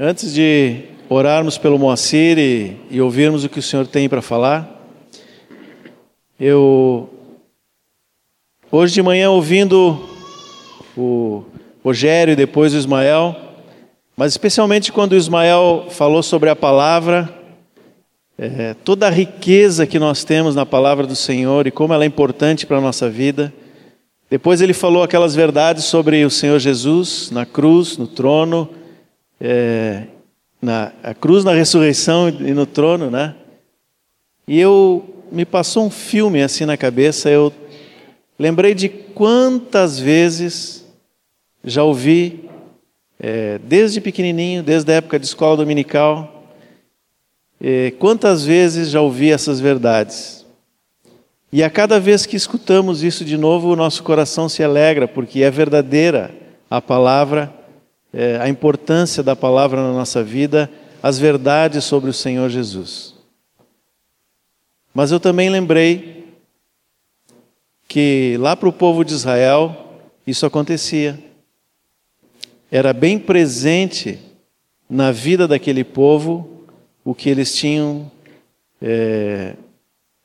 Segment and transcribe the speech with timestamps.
[0.00, 4.88] Antes de orarmos pelo Moacir e, e ouvirmos o que o Senhor tem para falar,
[6.40, 7.10] eu
[8.70, 10.08] hoje de manhã ouvindo
[10.96, 11.44] o
[11.84, 13.36] Rogério e depois o Ismael,
[14.16, 17.28] mas especialmente quando o Ismael falou sobre a palavra,
[18.38, 22.06] é, toda a riqueza que nós temos na palavra do Senhor e como ela é
[22.06, 23.52] importante para a nossa vida.
[24.30, 28.80] Depois ele falou aquelas verdades sobre o Senhor Jesus na cruz, no trono,
[29.44, 30.04] é,
[30.60, 33.34] na cruz, na ressurreição e no trono, né?
[34.46, 37.28] E eu me passou um filme assim na cabeça.
[37.28, 37.52] Eu
[38.38, 40.86] lembrei de quantas vezes
[41.64, 42.48] já ouvi,
[43.18, 46.44] é, desde pequenininho, desde a época de escola dominical,
[47.60, 50.46] é, quantas vezes já ouvi essas verdades.
[51.52, 55.42] E a cada vez que escutamos isso de novo, o nosso coração se alegra, porque
[55.42, 56.30] é verdadeira
[56.70, 57.61] a palavra
[58.12, 60.70] é, a importância da palavra na nossa vida,
[61.02, 63.14] as verdades sobre o Senhor Jesus.
[64.94, 66.26] Mas eu também lembrei
[67.88, 71.18] que lá para o povo de Israel isso acontecia.
[72.70, 74.18] Era bem presente
[74.88, 76.66] na vida daquele povo
[77.04, 78.10] o que eles tinham
[78.80, 79.54] é,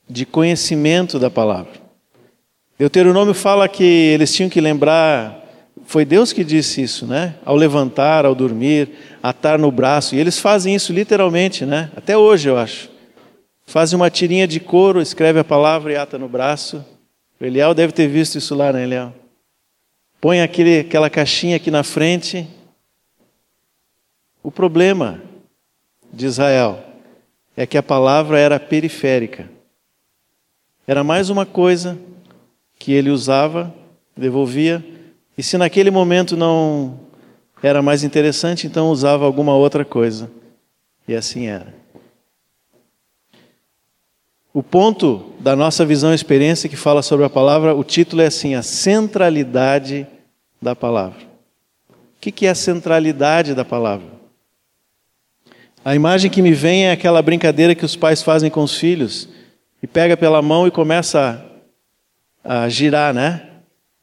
[0.10, 1.74] de conhecimento da palavra.
[2.78, 5.47] Deuteronômio fala que eles tinham que lembrar
[5.88, 7.36] foi Deus que disse isso, né?
[7.46, 8.90] Ao levantar, ao dormir,
[9.24, 10.16] atar no braço.
[10.16, 11.90] E eles fazem isso literalmente, né?
[11.96, 12.90] Até hoje, eu acho.
[13.66, 16.86] Fazem uma tirinha de couro, escreve a palavra e ata no braço.
[17.40, 19.14] O Eliel deve ter visto isso lá, né, Eliel?
[20.20, 22.46] Põe aquele, aquela caixinha aqui na frente.
[24.44, 25.22] O problema
[26.12, 26.84] de Israel
[27.56, 29.50] é que a palavra era periférica.
[30.86, 31.98] Era mais uma coisa
[32.78, 33.74] que ele usava,
[34.18, 34.84] devolvia
[35.38, 37.00] e se naquele momento não
[37.62, 40.30] era mais interessante, então usava alguma outra coisa.
[41.08, 41.74] E assim era.
[44.54, 48.26] O ponto da nossa visão e experiência que fala sobre a palavra, o título é
[48.26, 50.08] assim: a centralidade
[50.60, 51.20] da palavra.
[51.90, 54.17] O que é a centralidade da palavra?
[55.86, 59.30] A imagem que me vem é aquela brincadeira que os pais fazem com os filhos
[59.82, 61.45] e pega pela mão e começa
[62.44, 63.48] a, a girar, né?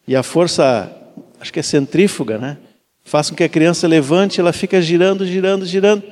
[0.07, 1.04] E a força
[1.45, 2.57] acho que é centrífuga, né?
[3.05, 6.03] Faz com que a criança levante, ela fica girando, girando, girando.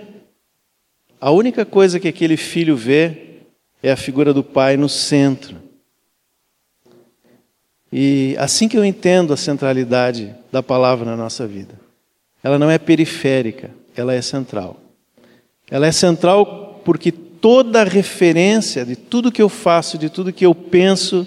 [1.18, 3.40] A única coisa que aquele filho vê
[3.82, 5.56] é a figura do pai no centro.
[7.90, 11.80] E assim que eu entendo a centralidade da palavra na nossa vida.
[12.42, 14.78] Ela não é periférica, ela é central.
[15.70, 20.54] Ela é central porque toda referência de tudo que eu faço, de tudo que eu
[20.54, 21.26] penso,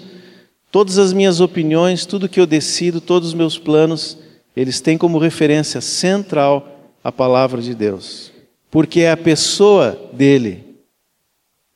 [0.76, 4.18] Todas as minhas opiniões, tudo que eu decido, todos os meus planos,
[4.54, 8.30] eles têm como referência central a palavra de Deus.
[8.70, 10.76] Porque é a pessoa dele,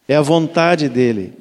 [0.07, 1.33] é a vontade dele.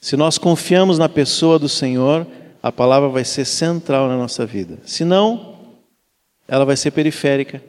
[0.00, 2.26] Se nós confiamos na pessoa do Senhor,
[2.60, 4.80] a palavra vai ser central na nossa vida.
[4.84, 5.58] Se não,
[6.48, 7.62] ela vai ser periférica.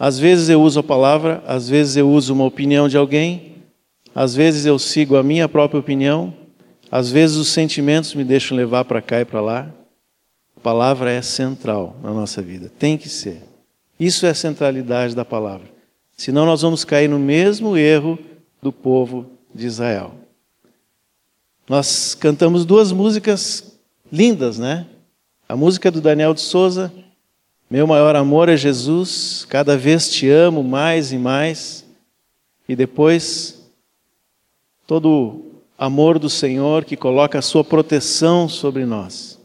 [0.00, 3.58] Às vezes eu uso a palavra, às vezes eu uso uma opinião de alguém,
[4.12, 6.41] às vezes eu sigo a minha própria opinião,
[6.92, 9.70] às vezes os sentimentos me deixam levar para cá e para lá.
[10.54, 13.42] A palavra é central na nossa vida, tem que ser.
[13.98, 15.66] Isso é a centralidade da palavra.
[16.14, 18.18] Senão nós vamos cair no mesmo erro
[18.60, 20.12] do povo de Israel.
[21.66, 23.78] Nós cantamos duas músicas
[24.12, 24.86] lindas, né?
[25.48, 26.92] A música do Daniel de Souza,
[27.70, 31.86] Meu maior amor é Jesus, cada vez te amo mais e mais.
[32.68, 33.62] E depois,
[34.86, 35.51] todo
[35.82, 39.36] amor do Senhor que coloca a sua proteção sobre nós.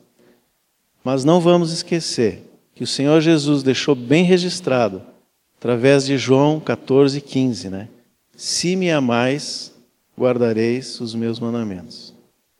[1.03, 2.43] Mas não vamos esquecer
[2.75, 5.01] que o Senhor Jesus deixou bem registrado,
[5.57, 7.87] através de João 14, 15, né?
[8.35, 9.73] Se me amais,
[10.15, 12.13] guardareis os meus mandamentos.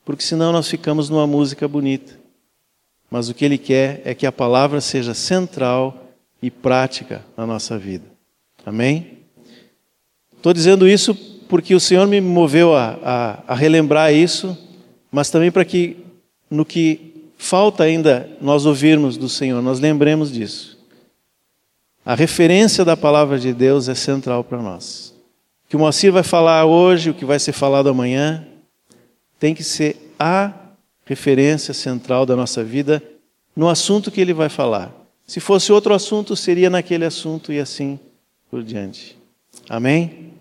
[0.04, 2.18] Porque senão nós ficamos numa música bonita.
[3.12, 7.78] Mas o que Ele quer é que a palavra seja central e prática na nossa
[7.78, 8.06] vida.
[8.66, 9.20] Amém?
[10.36, 14.58] Estou dizendo isso porque o Senhor me moveu a, a, a relembrar isso,
[15.12, 15.98] mas também para que
[16.50, 20.78] no que falta ainda nós ouvirmos do Senhor, nós lembremos disso.
[22.06, 25.14] A referência da palavra de Deus é central para nós.
[25.66, 28.46] O que o Moacir vai falar hoje, o que vai ser falado amanhã,
[29.40, 30.54] tem que ser a
[31.06, 33.04] referência central da nossa vida
[33.56, 34.94] no assunto que ele vai falar.
[35.26, 38.00] Se fosse outro assunto, seria naquele assunto e assim
[38.50, 39.18] por diante.
[39.70, 40.32] Amém?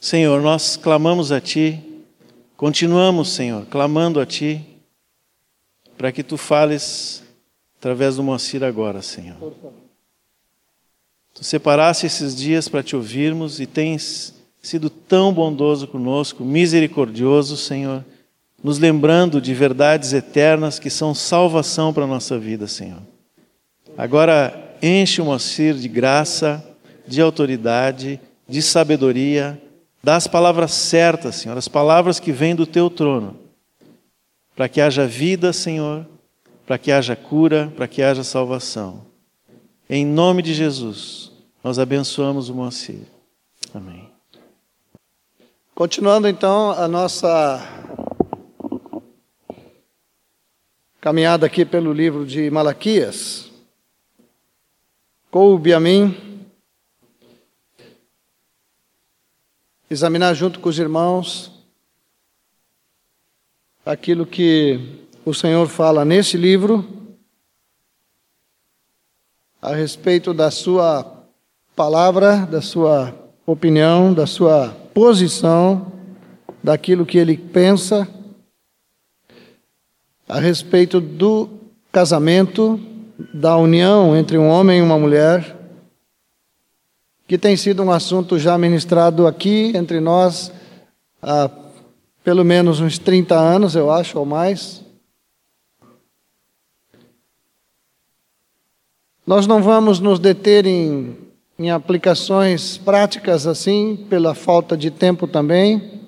[0.00, 1.94] Senhor, nós clamamos a Ti
[2.56, 4.64] Continuamos, Senhor, clamando a Ti,
[5.98, 7.22] para que Tu fales
[7.78, 9.36] através do Moacir agora, Senhor.
[11.34, 18.04] Tu separaste esses dias para te ouvirmos e tens sido tão bondoso conosco, misericordioso, Senhor,
[18.62, 23.02] nos lembrando de verdades eternas que são salvação para a nossa vida, Senhor.
[23.98, 26.62] Agora, enche o Moacir de graça,
[27.06, 29.60] de autoridade, de sabedoria,
[30.02, 33.38] das palavras certas, Senhor, as palavras que vêm do teu trono,
[34.54, 36.06] para que haja vida, Senhor,
[36.66, 39.06] para que haja cura, para que haja salvação.
[39.88, 41.32] Em nome de Jesus,
[41.62, 43.06] nós abençoamos o Moacir.
[43.72, 44.10] Amém.
[45.74, 47.66] Continuando então a nossa
[51.00, 53.50] caminhada aqui pelo livro de Malaquias,
[55.34, 56.16] coube a mim
[59.90, 61.50] examinar junto com os irmãos
[63.84, 64.78] aquilo que
[65.24, 66.88] o Senhor fala nesse livro
[69.60, 71.26] a respeito da sua
[71.74, 73.12] palavra, da sua
[73.44, 75.92] opinião, da sua posição,
[76.62, 78.08] daquilo que ele pensa
[80.28, 81.48] a respeito do
[81.90, 85.56] casamento, da união entre um homem e uma mulher
[87.26, 90.52] que tem sido um assunto já ministrado aqui entre nós
[91.22, 91.50] há
[92.22, 94.82] pelo menos uns 30 anos, eu acho, ou mais.
[99.26, 101.16] Nós não vamos nos deter em,
[101.58, 106.02] em aplicações práticas assim, pela falta de tempo também,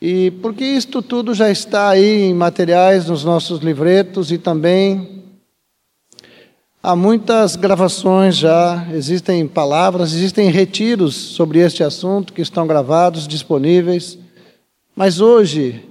[0.00, 5.20] e porque isto tudo já está aí em materiais nos nossos livretos e também
[6.82, 14.18] Há muitas gravações já, existem palavras, existem retiros sobre este assunto que estão gravados, disponíveis.
[14.96, 15.86] Mas hoje,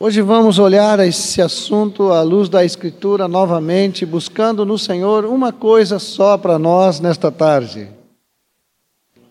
[0.00, 5.98] hoje vamos olhar esse assunto à luz da Escritura novamente, buscando no Senhor uma coisa
[5.98, 7.90] só para nós nesta tarde.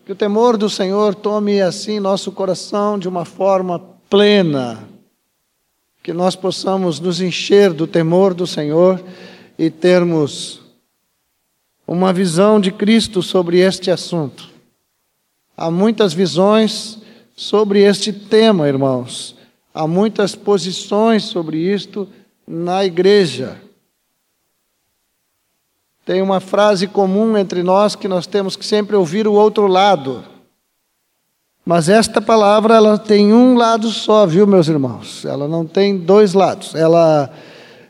[0.06, 4.93] Que o temor do Senhor tome assim nosso coração de uma forma plena
[6.04, 9.02] que nós possamos nos encher do temor do Senhor
[9.58, 10.60] e termos
[11.86, 14.50] uma visão de Cristo sobre este assunto.
[15.56, 16.98] Há muitas visões
[17.34, 19.34] sobre este tema, irmãos.
[19.72, 22.06] Há muitas posições sobre isto
[22.46, 23.58] na igreja.
[26.04, 30.22] Tem uma frase comum entre nós que nós temos que sempre ouvir o outro lado.
[31.64, 35.24] Mas esta palavra ela tem um lado só, viu, meus irmãos?
[35.24, 36.74] Ela não tem dois lados.
[36.74, 37.30] Ela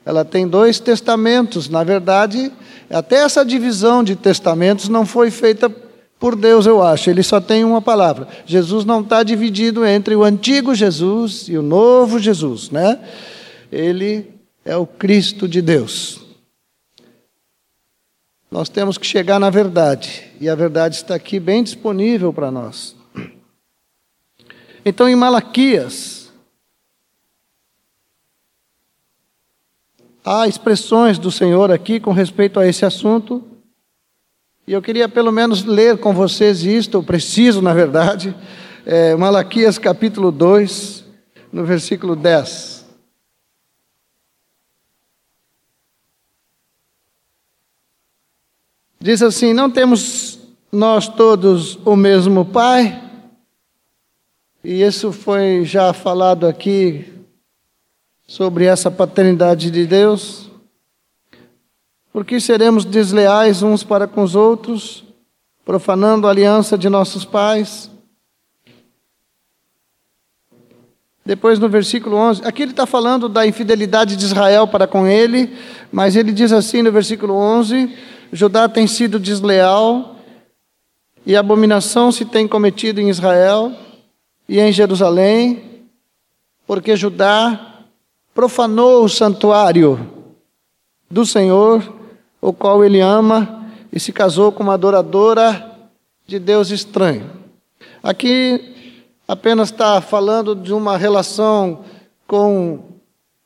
[0.04, 1.68] ela tem dois testamentos.
[1.68, 2.52] Na verdade,
[2.90, 5.70] até essa divisão de testamentos não foi feita
[6.18, 7.08] por Deus, eu acho.
[7.08, 8.28] Ele só tem uma palavra.
[8.44, 13.00] Jesus não está dividido entre o antigo Jesus e o novo Jesus, né?
[13.72, 14.30] Ele
[14.64, 16.20] é o Cristo de Deus.
[18.50, 22.94] Nós temos que chegar na verdade, e a verdade está aqui bem disponível para nós.
[24.84, 26.30] Então, em Malaquias,
[30.22, 33.42] há expressões do Senhor aqui com respeito a esse assunto.
[34.66, 38.36] E eu queria pelo menos ler com vocês isto, eu preciso, na verdade,
[38.84, 41.04] é, Malaquias capítulo 2,
[41.50, 42.84] no versículo 10.
[49.00, 50.38] Diz assim: Não temos
[50.70, 53.03] nós todos o mesmo Pai?
[54.64, 57.12] E isso foi já falado aqui
[58.26, 60.50] sobre essa paternidade de Deus.
[62.10, 65.04] Porque seremos desleais uns para com os outros,
[65.66, 67.90] profanando a aliança de nossos pais.
[71.26, 75.54] Depois no versículo 11, aqui ele está falando da infidelidade de Israel para com ele,
[75.92, 77.94] mas ele diz assim no versículo 11:
[78.32, 80.16] Judá tem sido desleal
[81.26, 83.83] e abominação se tem cometido em Israel
[84.48, 85.84] e em Jerusalém,
[86.66, 87.84] porque Judá
[88.34, 90.10] profanou o santuário
[91.10, 91.94] do Senhor,
[92.40, 95.72] o qual ele ama, e se casou com uma adoradora
[96.26, 97.30] de Deus estranho.
[98.02, 101.84] Aqui apenas está falando de uma relação
[102.26, 102.80] com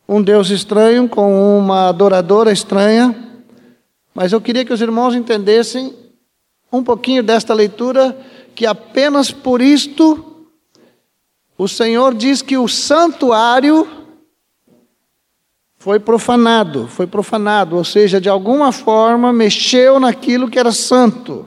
[0.09, 3.15] um Deus estranho, com uma adoradora estranha,
[4.15, 5.95] mas eu queria que os irmãos entendessem
[6.73, 8.17] um pouquinho desta leitura,
[8.55, 10.28] que apenas por isto
[11.59, 13.87] o Senhor diz que o santuário
[15.77, 21.47] foi profanado, foi profanado, ou seja, de alguma forma mexeu naquilo que era santo.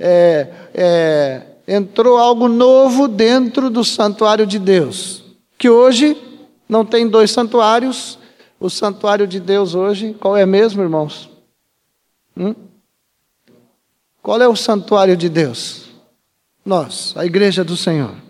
[0.00, 5.22] é, é, entrou algo novo dentro do santuário de Deus,
[5.56, 6.16] que hoje
[6.68, 8.18] não tem dois santuários.
[8.58, 11.30] O santuário de Deus hoje, qual é mesmo, irmãos?
[12.36, 12.54] Hum?
[14.20, 15.84] Qual é o santuário de Deus?
[16.64, 18.27] Nós, a igreja do Senhor.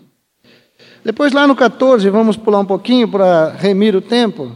[1.03, 4.51] Depois, lá no 14, vamos pular um pouquinho para remir o tempo.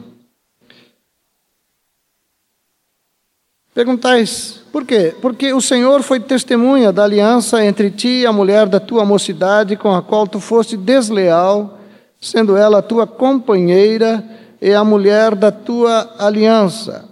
[3.74, 5.16] Perguntais, por quê?
[5.20, 9.76] Porque o Senhor foi testemunha da aliança entre ti e a mulher da tua mocidade,
[9.76, 11.80] com a qual tu foste desleal,
[12.22, 14.24] sendo ela a tua companheira
[14.62, 17.10] e a mulher da tua aliança.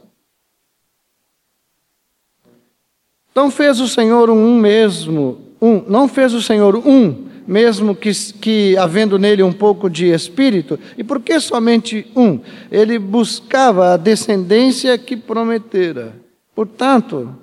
[3.33, 8.77] Não fez o Senhor um mesmo, um, não fez o Senhor um, mesmo que, que
[8.77, 12.39] havendo nele um pouco de espírito, e por que somente um?
[12.71, 16.13] Ele buscava a descendência que prometera.
[16.55, 17.35] Portanto,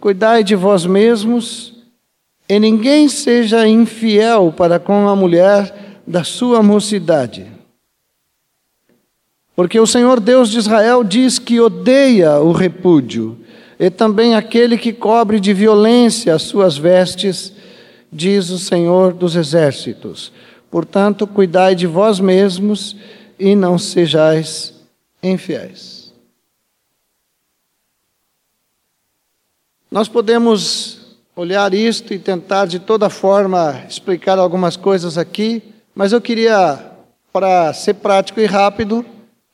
[0.00, 1.74] cuidai de vós mesmos,
[2.48, 7.46] e ninguém seja infiel para com a mulher da sua mocidade.
[9.56, 13.38] Porque o Senhor Deus de Israel diz que odeia o repúdio,
[13.78, 17.52] e também aquele que cobre de violência as suas vestes,
[18.16, 20.32] diz o Senhor dos exércitos.
[20.70, 22.96] Portanto, cuidai de vós mesmos
[23.38, 24.74] e não sejais
[25.22, 26.12] infiéis.
[29.90, 35.62] Nós podemos olhar isto e tentar de toda forma explicar algumas coisas aqui,
[35.94, 36.82] mas eu queria,
[37.32, 39.04] para ser prático e rápido,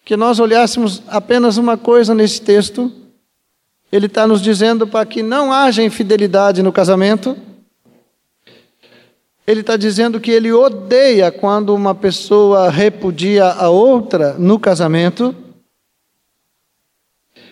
[0.05, 2.91] que nós olhássemos apenas uma coisa nesse texto.
[3.91, 7.37] Ele está nos dizendo para que não haja infidelidade no casamento.
[9.47, 15.35] Ele está dizendo que ele odeia quando uma pessoa repudia a outra no casamento.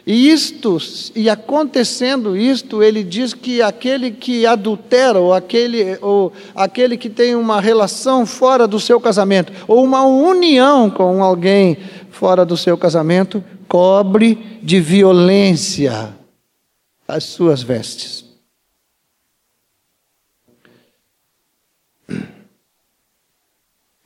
[0.06, 0.78] E isto,
[1.14, 7.35] e acontecendo isto, ele diz que aquele que adultera, ou aquele, ou aquele que tem
[7.35, 11.76] uma relação fora do seu casamento, ou uma união com alguém
[12.11, 16.14] fora do seu casamento, cobre de violência
[17.06, 18.30] as suas vestes.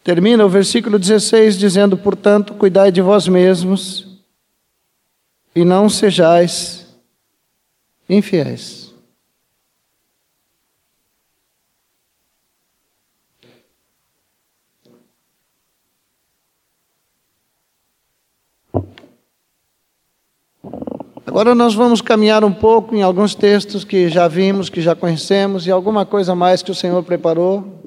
[0.02, 4.06] Termina o versículo 16 dizendo: Portanto, cuidai de vós mesmos
[5.54, 6.87] e não sejais
[8.08, 8.84] infiéis.
[21.26, 25.66] Agora nós vamos caminhar um pouco em alguns textos que já vimos, que já conhecemos,
[25.66, 27.83] e alguma coisa mais que o Senhor preparou.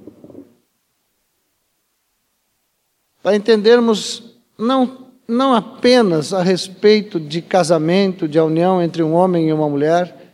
[3.27, 4.23] Para entendermos
[4.57, 10.33] não não apenas a respeito de casamento, de união entre um homem e uma mulher.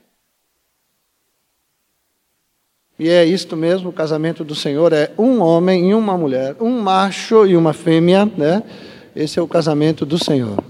[3.00, 6.80] E é isto mesmo, o casamento do Senhor é um homem e uma mulher, um
[6.82, 8.62] macho e uma fêmea, né?
[9.16, 10.64] Esse é o casamento do Senhor.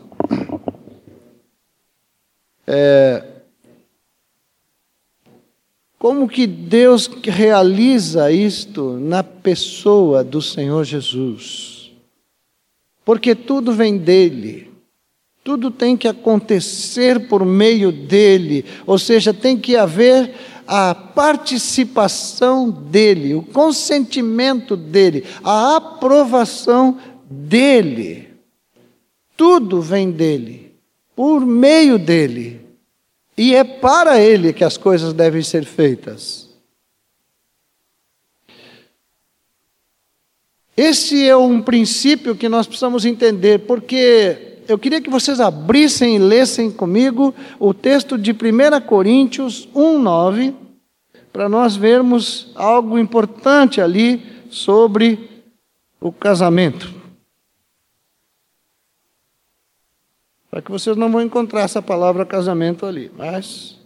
[2.66, 3.22] É,
[6.00, 11.73] como que Deus realiza isto na pessoa do Senhor Jesus?
[13.06, 14.72] Porque tudo vem dele.
[15.44, 20.34] Tudo tem que acontecer por meio dele, ou seja, tem que haver
[20.66, 26.98] a participação dele, o consentimento dele, a aprovação
[27.30, 28.30] dele.
[29.36, 30.74] Tudo vem dele,
[31.16, 32.62] por meio dele.
[33.38, 36.43] E é para ele que as coisas devem ser feitas.
[40.76, 46.20] Esse é um princípio que nós precisamos entender, porque eu queria que vocês abrissem e
[46.20, 50.56] lessem comigo o texto de 1 Coríntios 1,9,
[51.32, 55.30] para nós vermos algo importante ali sobre
[56.00, 56.94] o casamento.
[60.50, 63.83] Para que vocês não vão encontrar essa palavra casamento ali, mas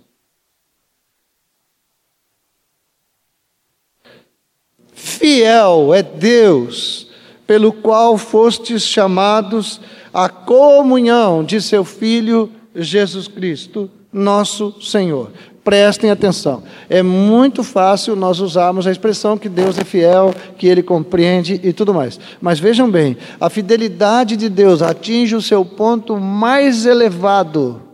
[5.08, 7.08] Fiel é Deus,
[7.48, 9.80] pelo qual fostes chamados
[10.14, 15.32] à comunhão de seu Filho Jesus Cristo, nosso Senhor.
[15.64, 16.62] Prestem atenção.
[16.90, 21.72] É muito fácil nós usarmos a expressão que Deus é fiel, que Ele compreende e
[21.72, 22.20] tudo mais.
[22.42, 27.87] Mas vejam bem, a fidelidade de Deus atinge o seu ponto mais elevado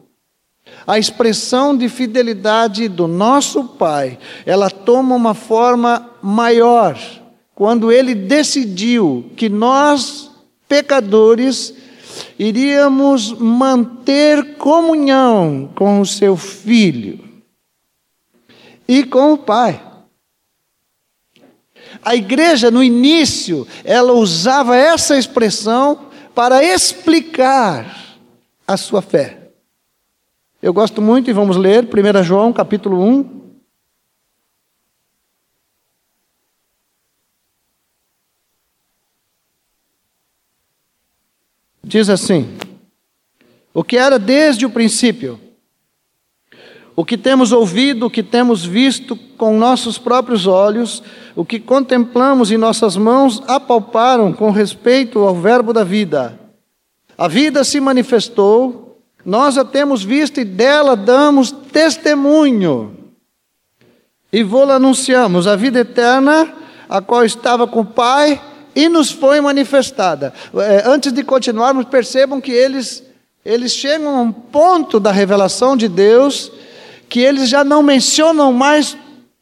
[0.85, 6.97] a expressão de fidelidade do nosso Pai, ela toma uma forma maior
[7.55, 10.31] quando ele decidiu que nós,
[10.67, 11.73] pecadores,
[12.37, 17.19] iríamos manter comunhão com o seu filho
[18.87, 19.81] e com o Pai.
[22.03, 28.17] A igreja, no início, ela usava essa expressão para explicar
[28.67, 29.42] a sua fé.
[30.63, 33.51] Eu gosto muito, e vamos ler 1 João capítulo 1.
[41.83, 42.57] Diz assim:
[43.73, 45.37] O que era desde o princípio,
[46.95, 51.03] o que temos ouvido, o que temos visto com nossos próprios olhos,
[51.35, 56.39] o que contemplamos e nossas mãos apalparam com respeito ao Verbo da vida.
[57.17, 58.82] A vida se manifestou,
[59.25, 62.97] nós a temos visto e dela damos testemunho.
[64.31, 66.51] E vou-la anunciamos, a vida eterna,
[66.89, 68.41] a qual estava com o Pai
[68.75, 70.33] e nos foi manifestada.
[70.55, 73.03] É, antes de continuarmos, percebam que eles,
[73.45, 76.51] eles chegam a um ponto da revelação de Deus
[77.07, 78.97] que eles já não mencionam mais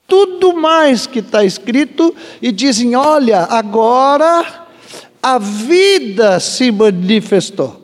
[0.05, 4.67] tudo mais que está escrito e dizem: olha, agora
[5.23, 7.80] a vida se manifestou.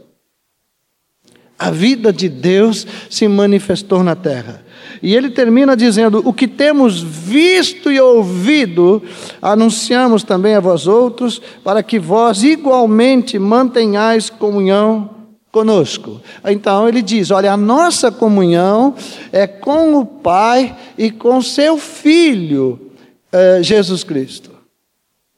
[1.58, 4.64] A vida de Deus se manifestou na terra.
[5.02, 9.02] E ele termina dizendo: O que temos visto e ouvido,
[9.42, 15.18] anunciamos também a vós outros, para que vós igualmente mantenhais comunhão
[15.52, 16.22] conosco.
[16.46, 18.96] Então ele diz: olha, a nossa comunhão
[19.32, 22.92] é com o Pai e com seu Filho,
[23.32, 24.52] eh, Jesus Cristo.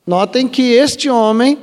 [0.06, 1.58] Notem que este homem,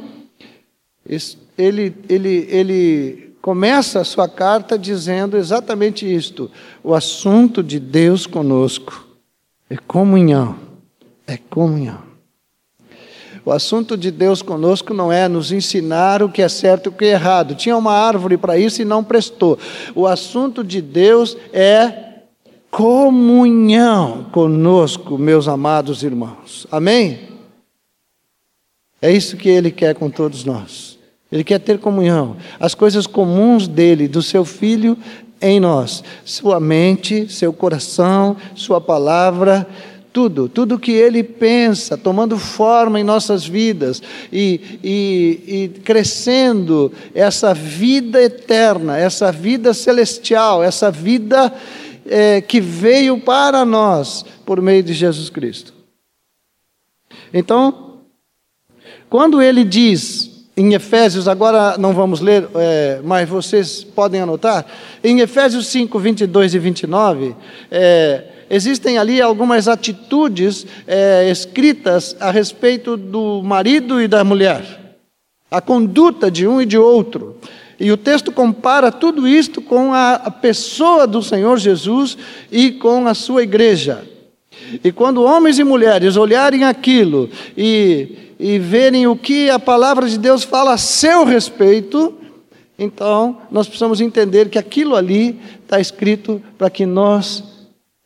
[1.58, 6.50] ele, ele, ele começa a sua carta dizendo exatamente isto:
[6.82, 9.06] o assunto de Deus conosco
[9.70, 10.56] é comunhão,
[11.28, 12.02] é comunhão.
[13.44, 16.92] O assunto de Deus conosco não é nos ensinar o que é certo e o
[16.92, 17.54] que é errado.
[17.54, 19.56] Tinha uma árvore para isso e não prestou.
[19.94, 22.22] O assunto de Deus é
[22.68, 26.66] comunhão conosco, meus amados irmãos.
[26.68, 27.28] Amém?
[29.00, 30.95] É isso que Ele quer com todos nós.
[31.30, 32.36] Ele quer ter comunhão.
[32.58, 34.96] As coisas comuns dele, do seu filho
[35.40, 36.02] em nós.
[36.24, 39.66] Sua mente, seu coração, sua palavra
[40.16, 47.52] tudo, tudo que ele pensa, tomando forma em nossas vidas e, e, e crescendo essa
[47.52, 51.52] vida eterna, essa vida celestial, essa vida
[52.06, 55.74] é, que veio para nós por meio de Jesus Cristo.
[57.30, 57.98] Então,
[59.10, 64.64] quando ele diz em Efésios, agora não vamos ler, é, mas vocês podem anotar,
[65.04, 67.36] em Efésios 5, 22 e 29,
[67.70, 74.96] é, existem ali algumas atitudes é, escritas a respeito do marido e da mulher,
[75.50, 77.36] a conduta de um e de outro.
[77.78, 82.16] E o texto compara tudo isto com a pessoa do Senhor Jesus
[82.50, 84.02] e com a sua igreja.
[84.82, 90.18] E quando homens e mulheres olharem aquilo e, e verem o que a palavra de
[90.18, 92.14] Deus fala a seu respeito,
[92.78, 97.42] então nós precisamos entender que aquilo ali está escrito para que nós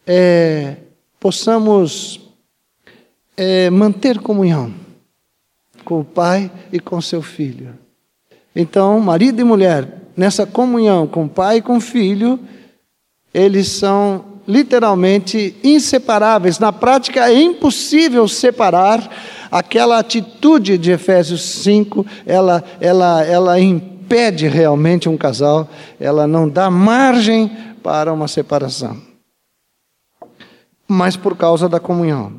[0.07, 0.77] é,
[1.19, 2.21] possamos
[3.37, 4.73] é, manter comunhão
[5.85, 7.77] com o Pai e com seu Filho.
[8.55, 12.39] Então, marido e mulher, nessa comunhão com o Pai e com o Filho,
[13.33, 16.59] eles são literalmente inseparáveis.
[16.59, 19.09] Na prática, é impossível separar
[19.51, 26.71] aquela atitude de Efésios 5, ela, ela, ela impede realmente um casal, ela não dá
[26.71, 27.51] margem
[27.83, 29.11] para uma separação
[30.91, 32.33] mas por causa da comunhão.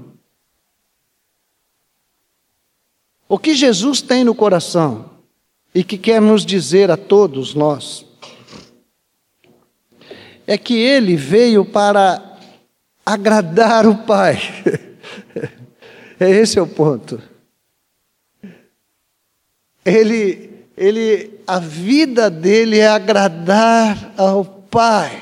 [3.30, 5.10] O que Jesus tem no coração
[5.74, 8.06] e que quer nos dizer a todos nós
[10.52, 12.22] é que ele veio para
[13.06, 14.38] agradar o Pai.
[16.20, 17.20] É esse é o ponto.
[19.84, 25.20] Ele, ele, a vida dele é agradar ao Pai.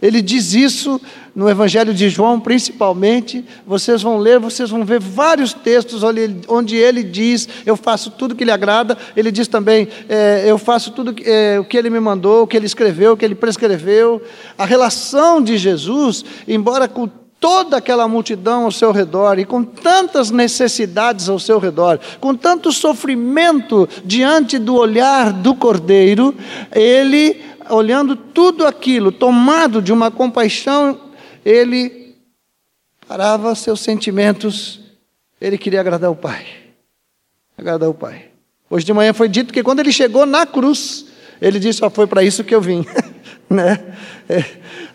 [0.00, 1.00] Ele diz isso
[1.34, 6.02] no Evangelho de João, principalmente, vocês vão ler, vocês vão ver vários textos
[6.48, 8.96] onde ele diz: Eu faço tudo que lhe agrada.
[9.16, 12.56] Ele diz também: é, Eu faço tudo é, o que ele me mandou, o que
[12.56, 14.22] ele escreveu, o que ele prescreveu.
[14.56, 17.08] A relação de Jesus, embora com
[17.40, 22.72] toda aquela multidão ao seu redor e com tantas necessidades ao seu redor, com tanto
[22.72, 26.34] sofrimento diante do olhar do Cordeiro,
[26.72, 31.03] ele, olhando tudo aquilo, tomado de uma compaixão
[31.44, 32.16] ele
[33.06, 34.80] parava seus sentimentos,
[35.40, 36.46] ele queria agradar o Pai.
[37.56, 38.26] Agradar o Pai.
[38.70, 41.06] Hoje de manhã foi dito que quando ele chegou na cruz,
[41.40, 42.84] ele disse: Só foi para isso que eu vim.
[43.48, 43.94] né?
[44.28, 44.44] É,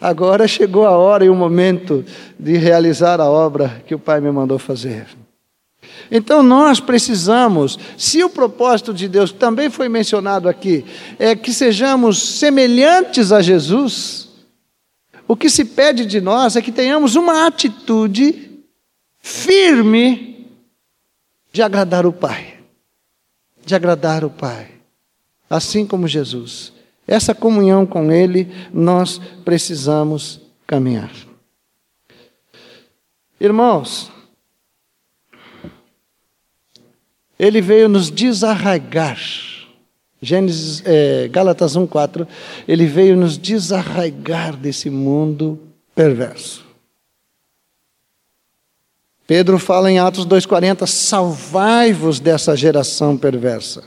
[0.01, 2.03] agora chegou a hora e o momento
[2.37, 5.05] de realizar a obra que o Pai me mandou fazer.
[6.11, 10.83] Então nós precisamos, se o propósito de Deus também foi mencionado aqui,
[11.19, 14.28] é que sejamos semelhantes a Jesus,
[15.29, 18.63] o que se pede de nós é que tenhamos uma atitude
[19.19, 20.49] firme
[21.53, 22.59] de agradar o Pai.
[23.63, 24.71] De agradar o Pai.
[25.47, 26.73] Assim como Jesus.
[27.05, 31.11] Essa comunhão com Ele nós precisamos caminhar.
[33.39, 34.11] Irmãos,
[37.37, 39.19] Ele veio nos desarraigar.
[40.21, 42.27] Gênesis, é, Gálatas 1,4,
[42.67, 45.59] ele veio nos desarraigar desse mundo
[45.95, 46.65] perverso.
[49.25, 53.83] Pedro fala em Atos 2,40: salvai-vos dessa geração perversa.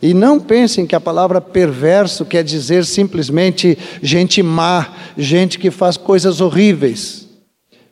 [0.00, 5.96] E não pensem que a palavra perverso quer dizer simplesmente gente má, gente que faz
[5.96, 7.26] coisas horríveis.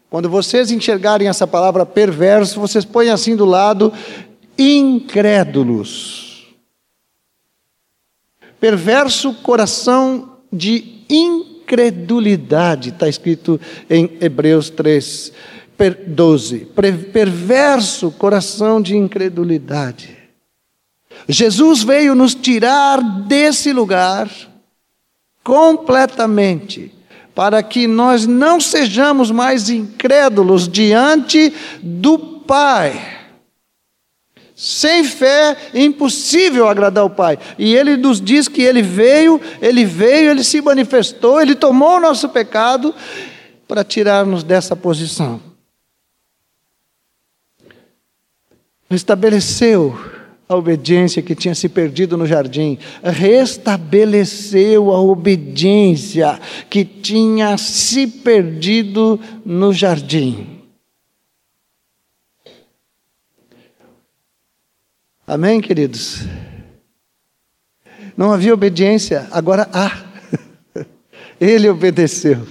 [0.08, 3.92] Quando vocês enxergarem essa palavra perverso, vocês põem assim do lado
[4.56, 6.25] incrédulos.
[8.60, 15.32] Perverso coração de incredulidade, está escrito em Hebreus 3,
[16.08, 16.68] 12.
[17.12, 20.16] Perverso coração de incredulidade.
[21.28, 24.30] Jesus veio nos tirar desse lugar
[25.42, 26.92] completamente,
[27.34, 33.15] para que nós não sejamos mais incrédulos diante do Pai.
[34.68, 37.38] Sem fé é impossível agradar o Pai.
[37.56, 42.00] E ele nos diz que ele veio, ele veio, ele se manifestou, ele tomou o
[42.00, 42.92] nosso pecado
[43.68, 45.40] para tirar-nos dessa posição.
[48.90, 49.96] Estabeleceu
[50.48, 59.20] a obediência que tinha se perdido no jardim, restabeleceu a obediência que tinha se perdido
[59.44, 60.55] no jardim.
[65.26, 66.20] Amém, queridos?
[68.16, 69.90] Não havia obediência, agora há.
[71.40, 72.46] Ele obedeceu.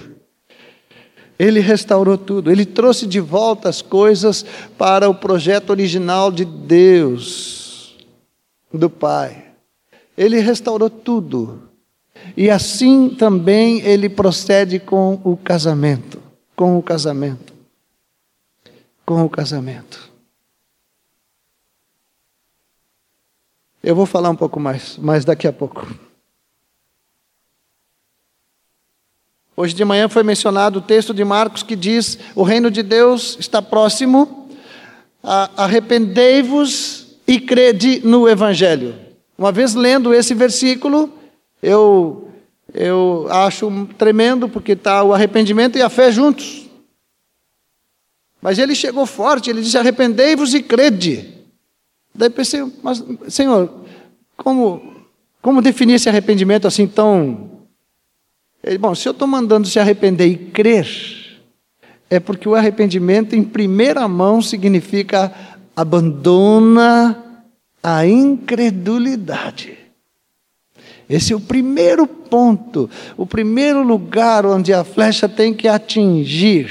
[1.38, 2.50] Ele restaurou tudo.
[2.50, 4.44] Ele trouxe de volta as coisas
[4.76, 7.96] para o projeto original de Deus,
[8.72, 9.44] do Pai.
[10.16, 11.62] Ele restaurou tudo.
[12.36, 16.22] E assim também ele procede com o casamento.
[16.54, 17.54] Com o casamento.
[19.04, 20.05] Com o casamento.
[23.86, 25.86] Eu vou falar um pouco mais, mas daqui a pouco.
[29.56, 33.36] Hoje de manhã foi mencionado o texto de Marcos que diz: O reino de Deus
[33.38, 34.48] está próximo,
[35.22, 38.96] arrependei-vos e crede no Evangelho.
[39.38, 41.08] Uma vez lendo esse versículo,
[41.62, 42.28] eu,
[42.74, 46.68] eu acho tremendo, porque está o arrependimento e a fé juntos.
[48.42, 51.35] Mas ele chegou forte, ele disse: Arrependei-vos e crede.
[52.16, 53.70] Daí pensei, mas, Senhor,
[54.36, 55.04] como,
[55.42, 57.50] como definir esse arrependimento assim tão.
[58.80, 60.88] Bom, se eu estou mandando se arrepender e crer,
[62.08, 65.32] é porque o arrependimento, em primeira mão, significa
[65.74, 67.44] abandona
[67.82, 69.76] a incredulidade.
[71.08, 76.68] Esse é o primeiro ponto, o primeiro lugar onde a flecha tem que atingir.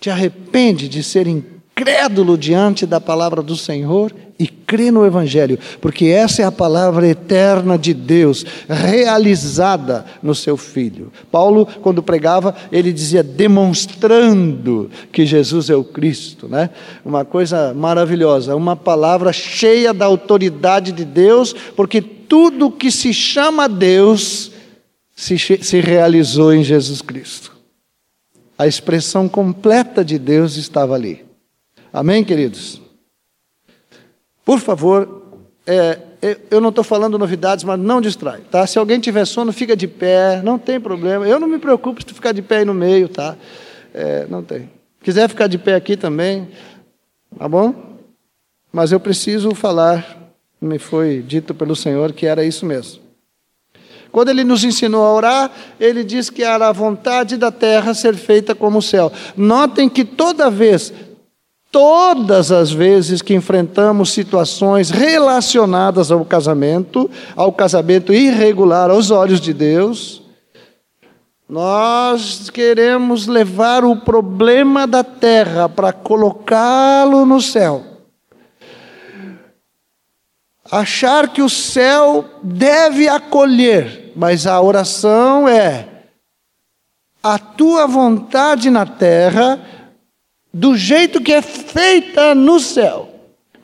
[0.00, 5.58] Te arrepende de ser incrédulo incrédulo diante da palavra do Senhor e crê no Evangelho,
[5.80, 11.12] porque essa é a palavra eterna de Deus, realizada no seu Filho.
[11.30, 16.70] Paulo, quando pregava, ele dizia demonstrando que Jesus é o Cristo, né?
[17.04, 23.68] Uma coisa maravilhosa, uma palavra cheia da autoridade de Deus, porque tudo que se chama
[23.68, 24.52] Deus
[25.16, 27.56] se, se realizou em Jesus Cristo.
[28.56, 31.27] A expressão completa de Deus estava ali.
[31.98, 32.80] Amém, queridos?
[34.44, 35.98] Por favor, é,
[36.48, 38.64] eu não estou falando novidades, mas não distrai, tá?
[38.68, 41.26] Se alguém tiver sono, fica de pé, não tem problema.
[41.26, 43.36] Eu não me preocupo se tu ficar de pé aí no meio, tá?
[43.92, 44.70] É, não tem.
[45.02, 46.48] Quiser ficar de pé aqui também,
[47.36, 47.74] tá bom?
[48.72, 50.30] Mas eu preciso falar,
[50.60, 53.02] me foi dito pelo Senhor que era isso mesmo.
[54.12, 58.14] Quando ele nos ensinou a orar, ele diz que era a vontade da terra ser
[58.14, 59.12] feita como o céu.
[59.36, 60.92] Notem que toda vez
[61.70, 69.52] Todas as vezes que enfrentamos situações relacionadas ao casamento, ao casamento irregular aos olhos de
[69.52, 70.22] Deus,
[71.46, 77.84] nós queremos levar o problema da terra para colocá-lo no céu.
[80.70, 85.88] Achar que o céu deve acolher, mas a oração é:
[87.22, 89.58] a tua vontade na terra
[90.52, 93.14] do jeito que é feita no céu.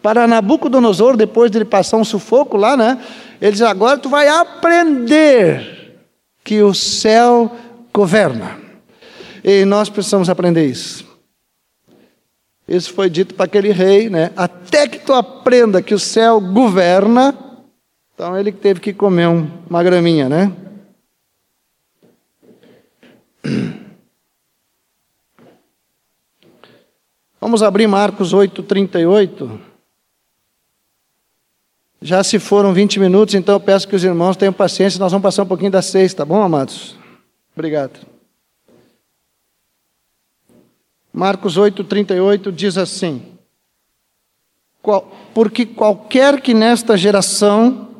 [0.03, 3.03] Para Nabucodonosor, depois de ele passar um sufoco lá, né?
[3.40, 5.97] Ele diz: agora tu vai aprender
[6.44, 7.51] que o céu
[7.92, 8.59] governa.
[9.42, 11.05] E nós precisamos aprender isso.
[12.66, 14.31] Isso foi dito para aquele rei, né?
[14.37, 17.37] Até que tu aprenda que o céu governa,
[18.14, 20.53] então ele teve que comer um, uma graminha, né?
[27.44, 29.61] Vamos abrir Marcos 8, 38.
[32.00, 35.24] Já se foram 20 minutos, então eu peço que os irmãos tenham paciência, nós vamos
[35.24, 36.96] passar um pouquinho das seis, tá bom, amados?
[37.54, 38.00] Obrigado.
[41.12, 43.20] Marcos 8, 38 diz assim:
[45.35, 47.90] Porque qualquer que nesta geração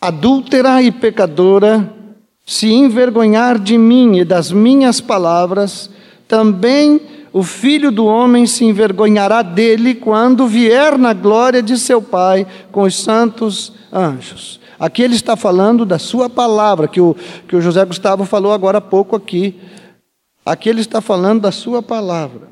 [0.00, 1.92] adúltera e pecadora
[2.46, 5.90] se envergonhar de mim e das minhas palavras,
[6.28, 12.46] também o filho do homem se envergonhará dele quando vier na glória de seu Pai
[12.72, 14.58] com os santos anjos.
[14.78, 17.14] Aqui ele está falando da sua palavra, que o,
[17.46, 19.60] que o José Gustavo falou agora há pouco aqui.
[20.44, 22.48] Aqui ele está falando da sua palavra.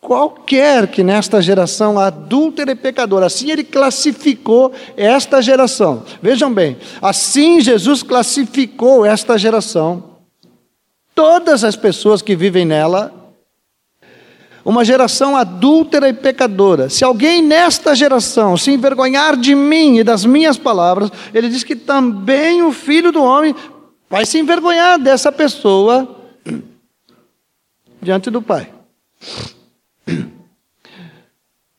[0.00, 6.02] Qualquer que nesta geração adúltera e pecadora, assim ele classificou esta geração.
[6.20, 10.09] Vejam bem, assim Jesus classificou esta geração
[11.14, 13.12] todas as pessoas que vivem nela,
[14.64, 16.88] uma geração adúltera e pecadora.
[16.88, 21.74] Se alguém nesta geração se envergonhar de mim e das minhas palavras, ele diz que
[21.74, 23.54] também o filho do homem
[24.08, 26.16] vai se envergonhar dessa pessoa
[28.02, 28.72] diante do Pai.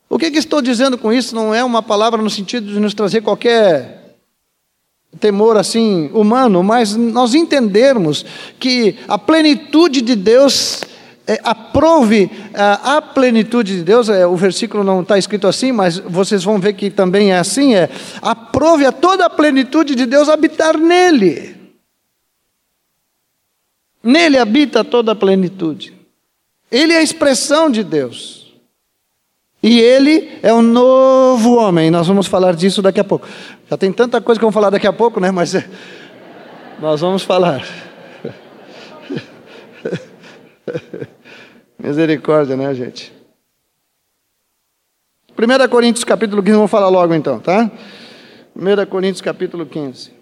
[0.09, 1.33] O que, que, estou dizendo com isso?
[1.33, 4.00] Não é uma palavra no sentido de nos trazer qualquer
[5.19, 8.25] temor assim humano, mas nós entendermos
[8.59, 10.81] que a plenitude de Deus
[11.27, 15.97] é, aprove a, a, plenitude de Deus, é, o versículo não está escrito assim, mas
[15.97, 17.89] vocês vão ver que também é assim, é
[18.21, 21.55] aprove a toda a plenitude de Deus habitar nele.
[24.03, 25.93] Nele habita toda a plenitude.
[26.71, 28.41] Ele é a expressão de Deus.
[29.63, 31.91] E ele é um novo homem.
[31.91, 33.27] Nós vamos falar disso daqui a pouco.
[33.71, 35.31] Já tem tanta coisa que vamos falar daqui a pouco, né?
[35.31, 35.53] Mas
[36.77, 37.65] nós vamos falar.
[41.79, 43.13] Misericórdia, né, gente?
[45.39, 47.71] 1 Coríntios capítulo 15, vamos falar logo então, tá?
[48.53, 50.20] 1 Coríntios capítulo 15.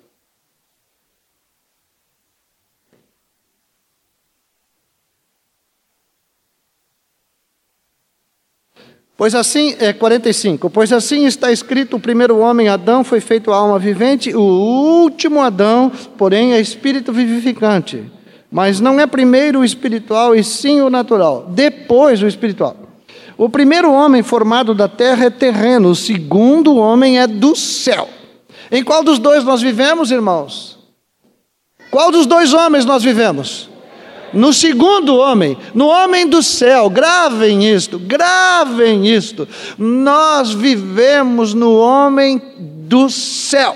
[9.20, 10.70] Pois assim, é 45.
[10.70, 15.92] Pois assim está escrito: o primeiro homem, Adão, foi feito alma vivente, o último Adão,
[16.18, 18.10] porém, é espírito vivificante.
[18.50, 22.78] Mas não é primeiro o espiritual e sim o natural, depois o espiritual.
[23.38, 28.08] O primeiro homem formado da terra é terreno, o segundo homem é do céu.
[28.72, 30.80] Em qual dos dois nós vivemos, irmãos?
[31.92, 33.69] Qual dos dois homens nós vivemos?
[34.34, 36.90] No segundo homem, no homem do céu.
[36.90, 39.48] Gravem isto, gravem isto.
[39.78, 43.76] Nós vivemos no homem do céu.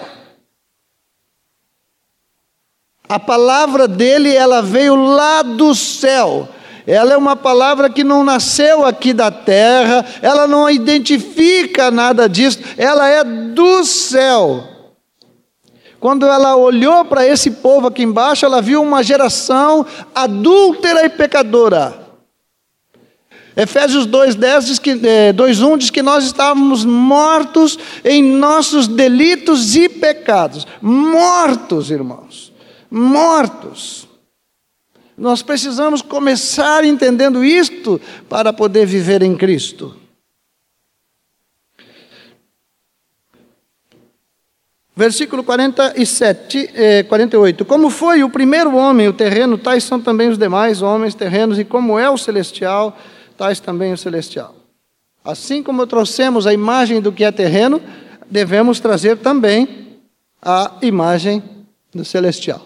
[3.08, 6.50] A palavra dele, ela veio lá do céu.
[6.86, 12.60] Ela é uma palavra que não nasceu aqui da terra, ela não identifica nada disso,
[12.78, 14.73] ela é do céu.
[16.04, 21.98] Quando ela olhou para esse povo aqui embaixo, ela viu uma geração adúltera e pecadora.
[23.56, 29.88] Efésios 2:10 diz que 2:1 é, diz que nós estávamos mortos em nossos delitos e
[29.88, 30.68] pecados.
[30.82, 32.52] Mortos, irmãos.
[32.92, 34.06] Mortos.
[35.18, 40.03] Nós precisamos começar entendendo isto para poder viver em Cristo.
[44.96, 47.66] Versículo 47, eh, 48.
[47.66, 51.66] Como foi o primeiro homem, o terreno, tais são também os demais homens terrenos, e
[51.66, 52.96] como é o celestial,
[53.36, 54.56] tais também o celestial.
[55.26, 57.82] Assim como trouxemos a imagem do que é terreno,
[58.30, 59.98] devemos trazer também
[60.40, 61.42] a imagem
[61.94, 62.64] do celestial.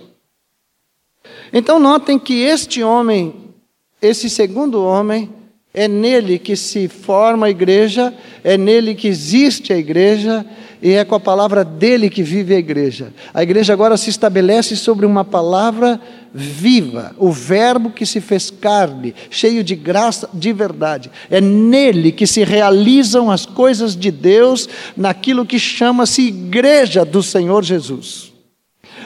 [1.53, 3.53] Então, notem que este homem,
[4.01, 5.29] esse segundo homem,
[5.73, 8.13] é nele que se forma a igreja,
[8.43, 10.45] é nele que existe a igreja,
[10.81, 13.13] e é com a palavra dele que vive a igreja.
[13.33, 15.99] A igreja agora se estabelece sobre uma palavra
[16.33, 21.09] viva, o Verbo que se fez carne, cheio de graça, de verdade.
[21.29, 27.63] É nele que se realizam as coisas de Deus, naquilo que chama-se igreja do Senhor
[27.63, 28.31] Jesus.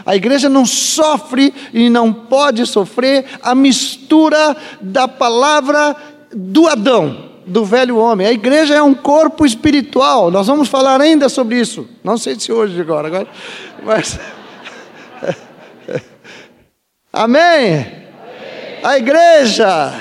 [0.05, 5.95] A igreja não sofre e não pode sofrer a mistura da palavra
[6.34, 8.27] do Adão, do velho homem.
[8.27, 10.32] A igreja é um corpo espiritual.
[10.32, 11.88] Nós vamos falar ainda sobre isso.
[12.04, 13.27] Não sei se hoje agora, agora
[13.84, 14.19] mas
[17.12, 18.01] Amém.
[18.84, 19.93] A igreja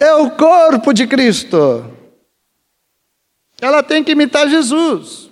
[0.00, 1.84] é o corpo de Cristo.
[3.60, 5.30] Ela tem que imitar Jesus.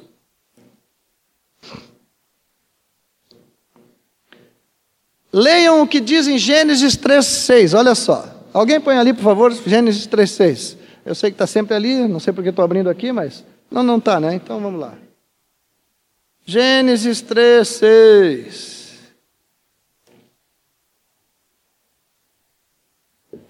[5.32, 7.76] Leiam o que diz em Gênesis 3,6.
[7.76, 8.24] Olha só.
[8.52, 10.79] Alguém põe ali, por favor, Gênesis 3,6.
[11.04, 13.44] Eu sei que está sempre ali, não sei porque estou abrindo aqui, mas.
[13.70, 14.34] Não, não está, né?
[14.34, 14.94] Então vamos lá.
[16.44, 18.80] Gênesis 3,6.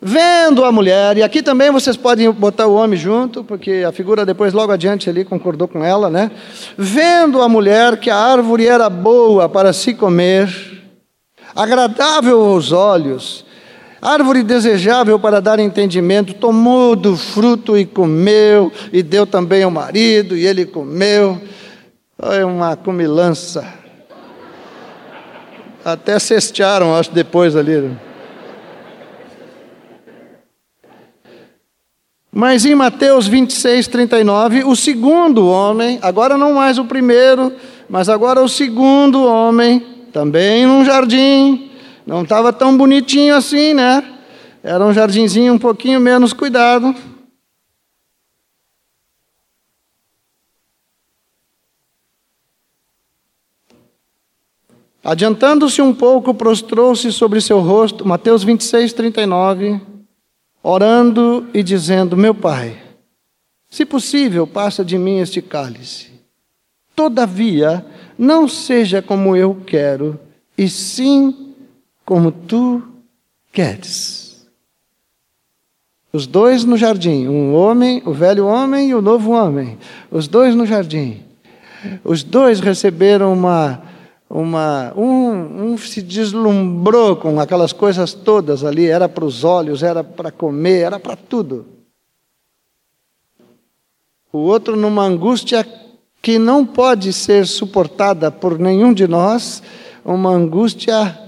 [0.02, 4.24] Vendo a mulher, e aqui também vocês podem botar o homem junto, porque a figura
[4.24, 6.30] depois, logo adiante, ali concordou com ela, né?
[6.76, 10.48] Vendo a mulher que a árvore era boa para se comer,
[11.54, 13.44] agradável aos olhos,
[14.00, 20.36] árvore desejável para dar entendimento, tomou do fruto e comeu, e deu também ao marido,
[20.36, 21.40] e ele comeu.
[22.18, 23.66] Foi uma comilança.
[25.84, 27.90] Até cestearam, acho, depois ali.
[32.32, 37.52] Mas em Mateus 26, 39, o segundo homem, agora não mais o primeiro,
[37.88, 41.69] mas agora o segundo homem, também num jardim,
[42.10, 44.02] não estava tão bonitinho assim, né?
[44.64, 46.92] Era um jardinzinho um pouquinho menos cuidado.
[55.04, 59.80] Adiantando-se um pouco, prostrou-se sobre seu rosto, Mateus 26, 39
[60.64, 62.76] orando e dizendo: Meu Pai,
[63.68, 66.10] se possível, passa de mim este cálice.
[66.96, 67.86] Todavia,
[68.18, 70.18] não seja como eu quero,
[70.58, 71.49] e sim como
[72.48, 72.82] tu
[73.52, 74.46] queres.
[76.12, 79.78] Os dois no jardim, um homem, o velho homem e o novo homem,
[80.10, 81.22] os dois no jardim.
[82.04, 83.82] Os dois receberam uma
[84.30, 90.04] uma, um, um, se deslumbrou com aquelas coisas todas ali, era para os olhos, era
[90.04, 91.66] para comer, era para tudo.
[94.32, 95.66] O outro, numa angústia
[96.22, 99.60] que não pode ser suportada por nenhum de nós,
[100.04, 101.18] uma angústia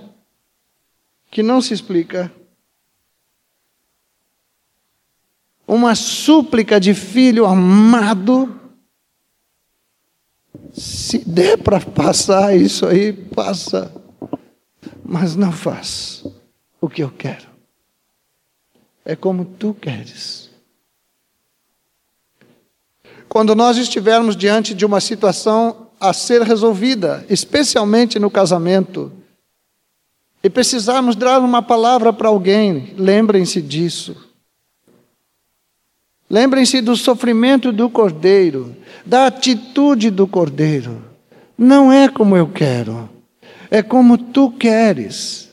[1.33, 2.31] que não se explica.
[5.67, 8.61] Uma súplica de filho amado
[10.75, 13.91] se der para passar isso aí, passa.
[15.03, 16.25] Mas não faz
[16.79, 17.47] o que eu quero.
[19.03, 20.51] É como tu queres.
[23.29, 29.11] Quando nós estivermos diante de uma situação a ser resolvida, especialmente no casamento,
[30.43, 34.17] e precisarmos dar uma palavra para alguém, lembrem-se disso.
[36.29, 38.75] Lembrem-se do sofrimento do cordeiro,
[39.05, 41.05] da atitude do cordeiro.
[41.57, 43.09] Não é como eu quero,
[43.71, 45.51] é como tu queres.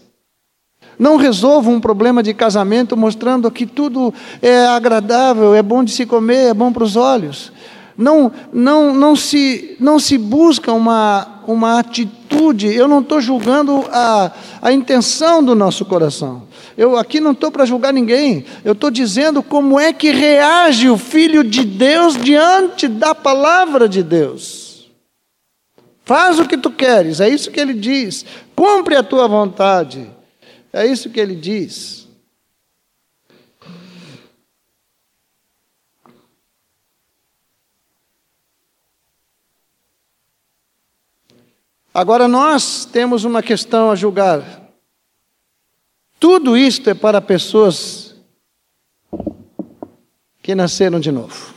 [0.98, 6.06] Não resolva um problema de casamento mostrando que tudo é agradável, é bom de se
[6.06, 7.52] comer, é bom para os olhos.
[8.00, 14.32] Não, não, não, se, não se busca uma, uma atitude, eu não estou julgando a,
[14.62, 16.44] a intenção do nosso coração.
[16.78, 20.98] Eu aqui não estou para julgar ninguém, eu estou dizendo como é que reage o
[20.98, 24.90] Filho de Deus diante da palavra de Deus.
[26.06, 28.26] Faz o que tu queres, é isso que ele diz.
[28.56, 30.10] Cumpre a tua vontade,
[30.72, 31.99] é isso que ele diz.
[41.94, 44.70] Agora nós temos uma questão a julgar.
[46.20, 48.16] Tudo isto é para pessoas
[50.42, 51.54] que nasceram de novo.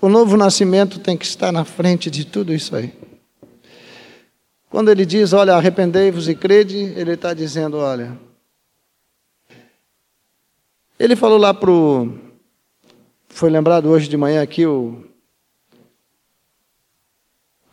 [0.00, 2.92] O novo nascimento tem que estar na frente de tudo isso aí.
[4.68, 8.18] Quando ele diz, olha, arrependei-vos e crede, ele está dizendo, olha.
[10.98, 12.18] Ele falou lá para o.
[13.28, 15.04] Foi lembrado hoje de manhã aqui o.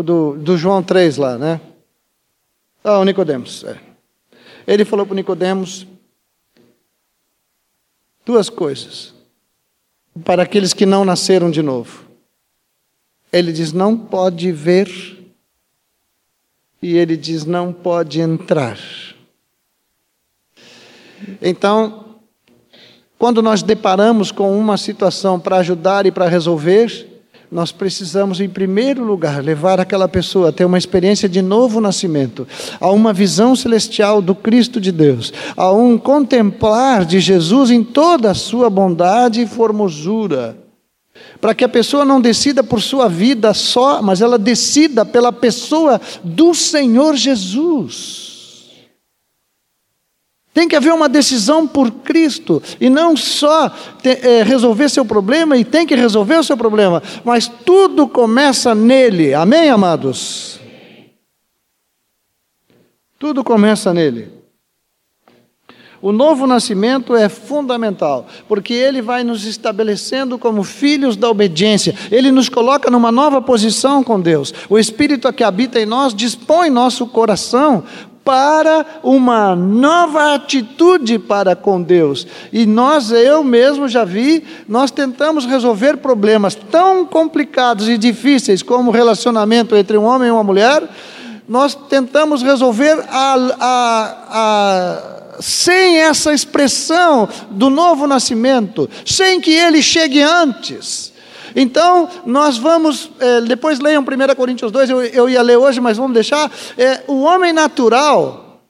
[0.03, 1.61] Do, do João 3 lá, né?
[2.83, 3.63] Ah, o Nicodemos.
[3.63, 3.79] É.
[4.67, 5.87] Ele falou para Nicodemos
[8.25, 9.13] duas coisas
[10.23, 12.03] para aqueles que não nasceram de novo.
[13.31, 14.89] Ele diz: não pode ver,
[16.81, 18.77] e ele diz: não pode entrar.
[21.41, 22.17] Então,
[23.17, 27.12] quando nós deparamos com uma situação para ajudar e para resolver,
[27.53, 32.47] nós precisamos, em primeiro lugar, levar aquela pessoa a ter uma experiência de novo nascimento,
[32.79, 38.31] a uma visão celestial do Cristo de Deus, a um contemplar de Jesus em toda
[38.31, 40.57] a sua bondade e formosura.
[41.39, 46.01] Para que a pessoa não decida por sua vida só, mas ela decida pela pessoa
[46.23, 48.32] do Senhor Jesus.
[50.53, 53.71] Tem que haver uma decisão por Cristo e não só
[54.03, 59.33] é, resolver seu problema e tem que resolver o seu problema, mas tudo começa nele.
[59.33, 60.59] Amém, amados?
[63.17, 64.43] Tudo começa nele.
[66.03, 72.29] O novo nascimento é fundamental, porque ele vai nos estabelecendo como filhos da obediência, ele
[72.29, 74.53] nos coloca numa nova posição com Deus.
[74.69, 77.85] O Espírito que habita em nós dispõe nosso coração
[78.23, 82.25] para uma nova atitude para com Deus.
[82.51, 88.89] E nós, eu mesmo já vi, nós tentamos resolver problemas tão complicados e difíceis como
[88.89, 90.83] o relacionamento entre um homem e uma mulher,
[91.47, 99.81] nós tentamos resolver a, a, a, sem essa expressão do novo nascimento, sem que ele
[99.81, 101.12] chegue antes.
[101.55, 105.97] Então, nós vamos, é, depois leiam 1 Coríntios 2, eu, eu, ia ler hoje, mas
[105.97, 106.51] vamos deixar.
[106.77, 108.61] É, o homem natural,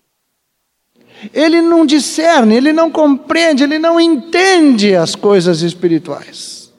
[1.33, 6.71] ele não discerne, ele não compreende, ele não entende as coisas espirituais.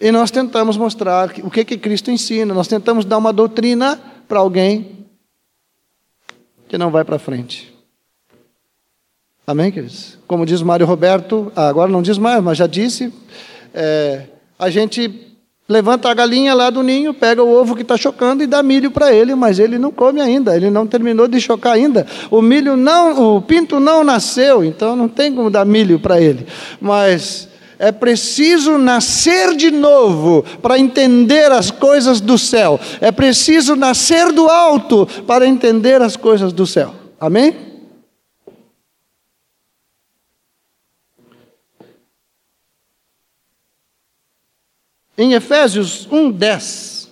[0.00, 4.38] E nós tentamos mostrar o que, que Cristo ensina, nós tentamos dar uma doutrina para
[4.38, 5.06] alguém
[6.68, 7.73] que não vai para frente.
[9.46, 10.16] Amém, queridos?
[10.26, 13.12] Como diz Mário Roberto, ah, agora não diz mais, mas já disse,
[13.74, 14.22] é,
[14.58, 15.34] a gente
[15.68, 18.90] levanta a galinha lá do ninho, pega o ovo que está chocando e dá milho
[18.90, 22.06] para ele, mas ele não come ainda, ele não terminou de chocar ainda.
[22.30, 26.46] O milho não, o pinto não nasceu, então não tem como dar milho para ele.
[26.80, 27.46] Mas
[27.78, 32.80] é preciso nascer de novo para entender as coisas do céu.
[32.98, 36.94] É preciso nascer do alto para entender as coisas do céu.
[37.20, 37.73] Amém?
[45.16, 47.08] Em Efésios 1:10,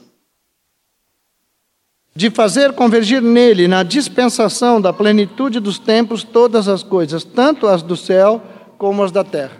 [2.14, 7.82] de fazer convergir nele, na dispensação da plenitude dos tempos, todas as coisas, tanto as
[7.82, 8.42] do céu
[8.76, 9.56] como as da terra.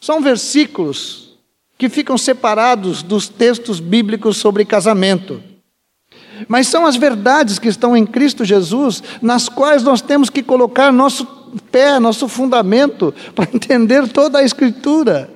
[0.00, 1.38] São versículos
[1.78, 5.42] que ficam separados dos textos bíblicos sobre casamento.
[6.46, 10.92] Mas são as verdades que estão em Cristo Jesus, nas quais nós temos que colocar
[10.92, 11.26] nosso
[11.72, 15.31] pé, nosso fundamento, para entender toda a Escritura.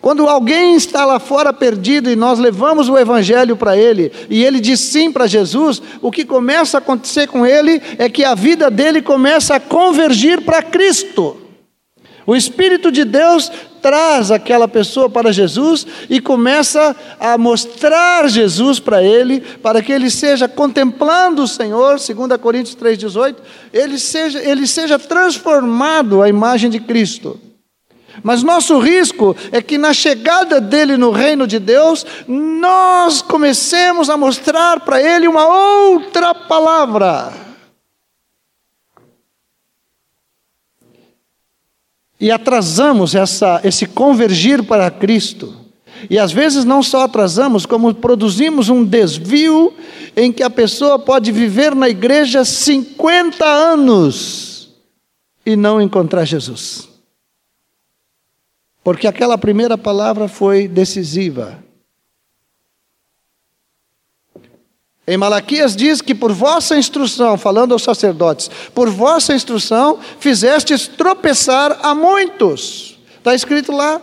[0.00, 4.58] Quando alguém está lá fora perdido e nós levamos o Evangelho para ele, e ele
[4.58, 8.70] diz sim para Jesus, o que começa a acontecer com ele é que a vida
[8.70, 11.36] dele começa a convergir para Cristo.
[12.26, 13.50] O Espírito de Deus
[13.82, 20.10] traz aquela pessoa para Jesus e começa a mostrar Jesus para ele, para que ele
[20.10, 23.36] seja contemplando o Senhor, 2 Coríntios 3,18,
[23.72, 27.49] ele seja, ele seja transformado à imagem de Cristo.
[28.22, 34.16] Mas nosso risco é que na chegada dele no reino de Deus, nós comecemos a
[34.16, 37.32] mostrar para ele uma outra palavra.
[42.18, 45.56] E atrasamos essa, esse convergir para Cristo.
[46.08, 49.72] E às vezes não só atrasamos, como produzimos um desvio
[50.16, 54.70] em que a pessoa pode viver na igreja 50 anos
[55.44, 56.89] e não encontrar Jesus.
[58.82, 61.62] Porque aquela primeira palavra foi decisiva.
[65.06, 71.84] Em Malaquias diz que por vossa instrução, falando aos sacerdotes, por vossa instrução fizestes tropeçar
[71.84, 72.96] a muitos.
[73.18, 74.00] Está escrito lá.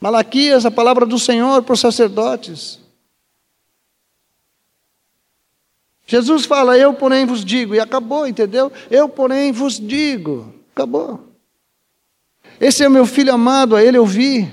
[0.00, 2.80] Malaquias, a palavra do Senhor para os sacerdotes.
[6.06, 8.72] Jesus fala, eu porém vos digo, e acabou, entendeu?
[8.90, 11.25] Eu porém vos digo, acabou.
[12.60, 14.48] Esse é o meu filho amado, a ele eu vi.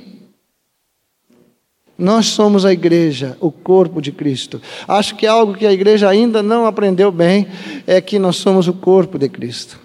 [1.97, 4.61] Nós somos a igreja, o corpo de Cristo.
[4.87, 7.47] Acho que algo que a igreja ainda não aprendeu bem
[7.85, 9.79] é que nós somos o corpo de Cristo.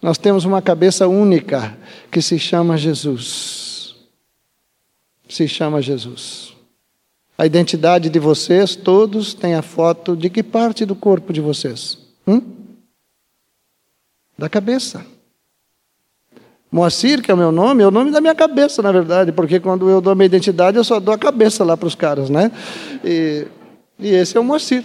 [0.00, 1.76] Nós temos uma cabeça única
[2.10, 3.94] que se chama Jesus.
[5.28, 6.54] Se chama Jesus.
[7.36, 11.98] A identidade de vocês, todos, tem a foto de que parte do corpo de vocês?
[12.26, 12.40] Hum?
[14.38, 15.04] Da cabeça.
[16.72, 19.60] Moacir, que é o meu nome, é o nome da minha cabeça, na verdade, porque
[19.60, 22.50] quando eu dou minha identidade, eu só dou a cabeça lá para os caras, né?
[23.04, 23.46] E,
[23.98, 24.82] e esse é o Moacir.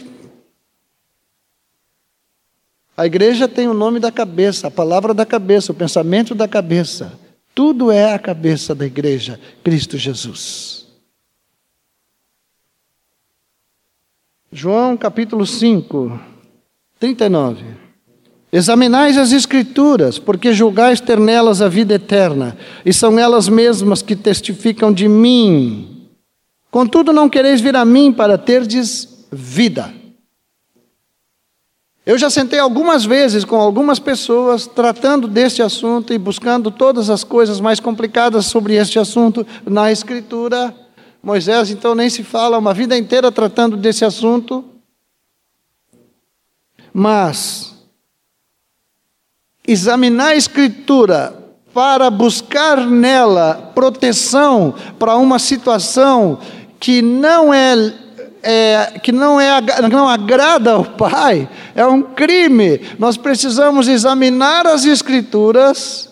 [2.98, 7.18] A igreja tem o nome da cabeça, a palavra da cabeça, o pensamento da cabeça.
[7.56, 10.88] Tudo é a cabeça da igreja, Cristo Jesus.
[14.52, 16.20] João capítulo 5,
[17.00, 17.87] 39.
[18.52, 24.16] Examinais as Escrituras, porque julgais ter nelas a vida eterna, e são elas mesmas que
[24.16, 26.08] testificam de mim.
[26.72, 29.94] Contudo, não quereis vir a mim para terdes vida.
[32.06, 37.22] Eu já sentei algumas vezes com algumas pessoas tratando deste assunto e buscando todas as
[37.22, 40.74] coisas mais complicadas sobre este assunto na Escritura.
[41.22, 44.64] Moisés, então, nem se fala, uma vida inteira tratando desse assunto.
[46.94, 47.77] Mas,
[49.68, 51.38] examinar a Escritura
[51.74, 56.40] para buscar nela proteção para uma situação
[56.80, 57.94] que não é
[58.42, 59.60] é, que não, é,
[59.90, 62.80] não agrada ao Pai, é um crime.
[62.98, 66.10] Nós precisamos examinar as Escrituras,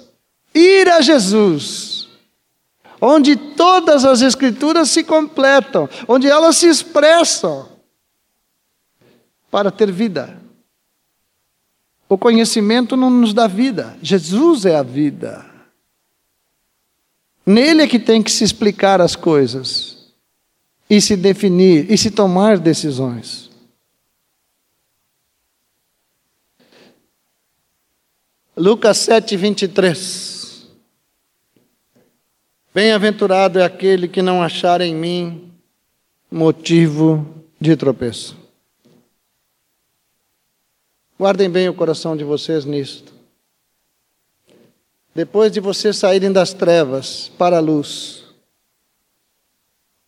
[0.53, 2.09] ir a Jesus,
[2.99, 7.69] onde todas as Escrituras se completam, onde elas se expressam,
[9.49, 10.44] para ter vida.
[12.15, 15.45] O conhecimento não nos dá vida, Jesus é a vida.
[17.45, 20.13] Nele é que tem que se explicar as coisas
[20.89, 23.51] e se definir e se tomar decisões.
[28.55, 30.67] Lucas 7, 23.
[32.73, 35.51] Bem-aventurado é aquele que não achar em mim
[36.31, 38.44] motivo de tropeço.
[41.17, 43.13] Guardem bem o coração de vocês nisto.
[45.15, 48.25] Depois de vocês saírem das trevas para a luz,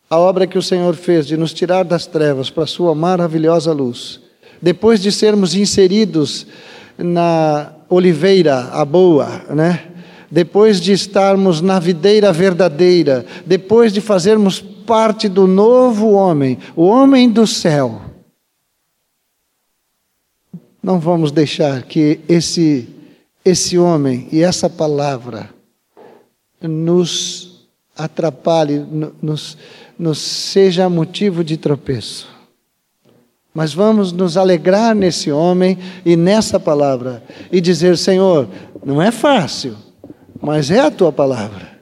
[0.10, 3.72] a obra que o Senhor fez de nos tirar das trevas para a sua maravilhosa
[3.72, 4.20] luz,
[4.62, 6.46] depois de sermos inseridos
[6.98, 9.90] na oliveira, a boa, né?
[10.30, 17.30] Depois de estarmos na videira verdadeira, depois de fazermos parte do novo homem, o homem
[17.30, 18.02] do céu,
[20.88, 22.88] não vamos deixar que esse
[23.44, 25.50] esse homem e essa palavra
[26.62, 28.86] nos atrapalhe,
[29.22, 29.58] nos
[30.00, 32.30] nos seja motivo de tropeço.
[33.54, 37.22] Mas vamos nos alegrar nesse homem e nessa palavra
[37.52, 38.48] e dizer: Senhor,
[38.86, 39.76] não é fácil,
[40.40, 41.77] mas é a tua palavra.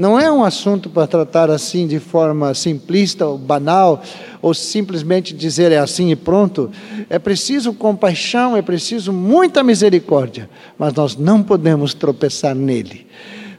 [0.00, 4.00] Não é um assunto para tratar assim de forma simplista ou banal,
[4.40, 6.70] ou simplesmente dizer é assim e pronto.
[7.10, 13.08] É preciso compaixão, é preciso muita misericórdia, mas nós não podemos tropeçar nele.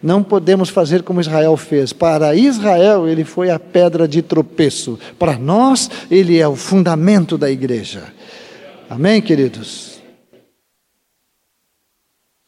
[0.02, 1.92] Não podemos fazer como Israel fez.
[1.92, 4.98] Para Israel, ele foi a pedra de tropeço.
[5.20, 8.14] Para nós, ele é o fundamento da igreja.
[8.90, 10.00] Amém, queridos?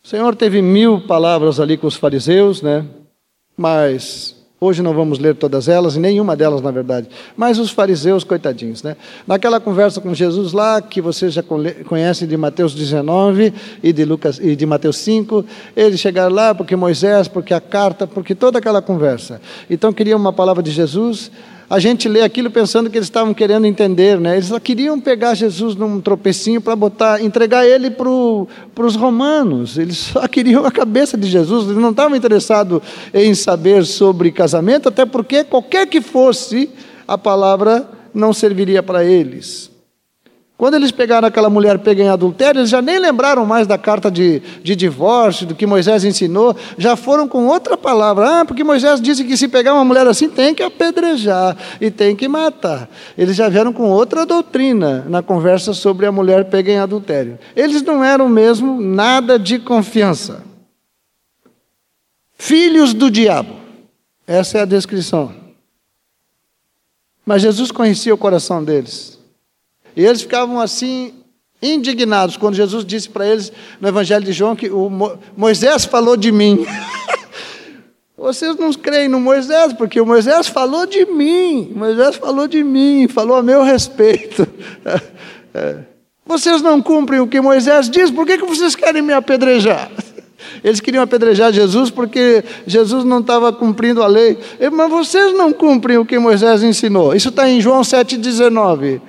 [0.02, 2.86] O Senhor teve mil palavras ali com os fariseus, né?
[3.58, 7.10] Mas Hoje não vamos ler todas elas, e nenhuma delas, na verdade.
[7.36, 8.96] Mas os fariseus, coitadinhos, né?
[9.26, 11.42] Naquela conversa com Jesus lá, que vocês já
[11.88, 15.44] conhecem de Mateus 19 e de, Lucas, e de Mateus 5,
[15.76, 19.42] eles chegaram lá porque Moisés, porque a carta, porque toda aquela conversa.
[19.68, 21.32] Então queriam uma palavra de Jesus,
[21.72, 24.36] a gente lê aquilo pensando que eles estavam querendo entender, né?
[24.36, 28.10] Eles só queriam pegar Jesus num tropecinho para botar, entregar ele para
[28.86, 29.78] os romanos.
[29.78, 31.70] Eles só queriam a cabeça de Jesus.
[31.70, 32.82] Eles não estavam interessados
[33.14, 36.70] em saber sobre casamento, até porque qualquer que fosse
[37.08, 39.71] a palavra não serviria para eles.
[40.62, 44.12] Quando eles pegaram aquela mulher pega em adultério, eles já nem lembraram mais da carta
[44.12, 48.42] de, de divórcio, do que Moisés ensinou, já foram com outra palavra.
[48.42, 52.16] Ah, porque Moisés disse que se pegar uma mulher assim tem que apedrejar e tem
[52.16, 52.88] que matar.
[53.18, 57.40] Eles já vieram com outra doutrina na conversa sobre a mulher pega em adultério.
[57.56, 60.44] Eles não eram mesmo nada de confiança.
[62.38, 63.56] Filhos do diabo.
[64.28, 65.34] Essa é a descrição.
[67.26, 69.21] Mas Jesus conhecia o coração deles.
[69.96, 71.14] E eles ficavam assim,
[71.62, 76.32] indignados, quando Jesus disse para eles no Evangelho de João que Mo Moisés falou de
[76.32, 76.66] mim.
[78.18, 83.08] Vocês não creem no Moisés, porque o Moisés falou de mim, Moisés falou de mim,
[83.08, 84.48] falou a meu respeito.
[85.54, 85.80] É.
[86.26, 89.92] Vocês não cumprem o que Moisés diz, por que, que vocês querem me apedrejar?
[90.64, 94.38] Eles queriam apedrejar Jesus porque Jesus não estava cumprindo a lei.
[94.72, 97.14] Mas vocês não cumprem o que Moisés ensinou.
[97.14, 99.02] Isso está em João 7,19.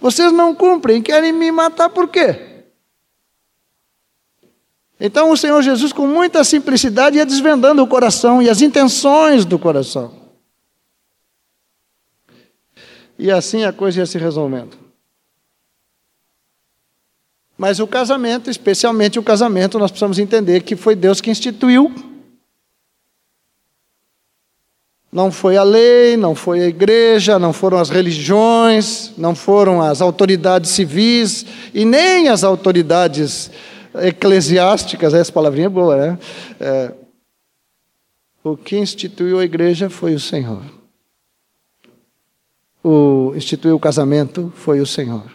[0.00, 2.64] Vocês não cumprem, querem me matar por quê?
[4.98, 9.58] Então o Senhor Jesus, com muita simplicidade, ia desvendando o coração e as intenções do
[9.58, 10.14] coração.
[13.18, 14.76] E assim a coisa ia se resolvendo.
[17.56, 22.15] Mas o casamento, especialmente o casamento, nós precisamos entender que foi Deus que instituiu
[25.16, 30.02] Não foi a lei, não foi a igreja, não foram as religiões, não foram as
[30.02, 33.50] autoridades civis e nem as autoridades
[33.94, 36.18] eclesiásticas, essa palavrinha é boa, né?
[36.60, 36.92] É,
[38.44, 40.60] o que instituiu a igreja foi o Senhor.
[42.84, 45.32] O instituiu o casamento foi o Senhor.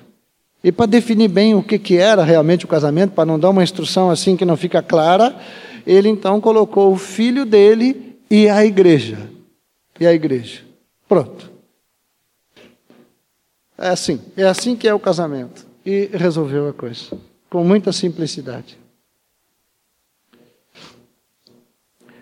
[0.63, 3.63] E para definir bem o que, que era realmente o casamento, para não dar uma
[3.63, 5.35] instrução assim que não fica clara,
[5.87, 9.40] ele então colocou o filho dele e a igreja.
[10.01, 10.63] E a igreja.
[11.07, 11.51] Pronto.
[13.77, 14.19] É assim.
[14.35, 15.63] É assim que é o casamento.
[15.85, 17.15] E resolveu a coisa.
[17.51, 18.79] Com muita simplicidade.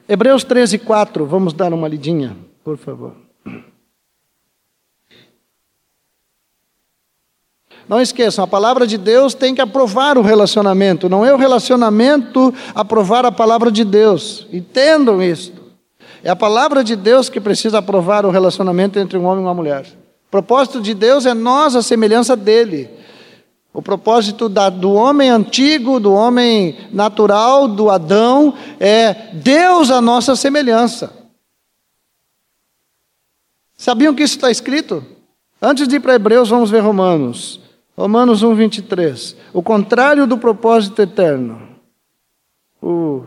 [0.09, 3.15] Hebreus 13, 4, vamos dar uma lidinha, por favor.
[7.87, 12.53] Não esqueçam, a palavra de Deus tem que aprovar o relacionamento, não é o relacionamento
[12.75, 14.47] aprovar a palavra de Deus.
[14.51, 15.58] Entendam isso.
[16.23, 19.53] É a palavra de Deus que precisa aprovar o relacionamento entre um homem e uma
[19.53, 19.85] mulher.
[20.27, 22.89] O propósito de Deus é nós a semelhança dele.
[23.73, 30.35] O propósito da, do homem antigo, do homem natural, do Adão, é Deus a nossa
[30.35, 31.13] semelhança.
[33.77, 35.03] Sabiam que isso está escrito?
[35.61, 37.61] Antes de ir para Hebreus, vamos ver Romanos.
[37.97, 39.35] Romanos 1, 23.
[39.53, 41.61] O contrário do propósito eterno.
[42.81, 43.23] O,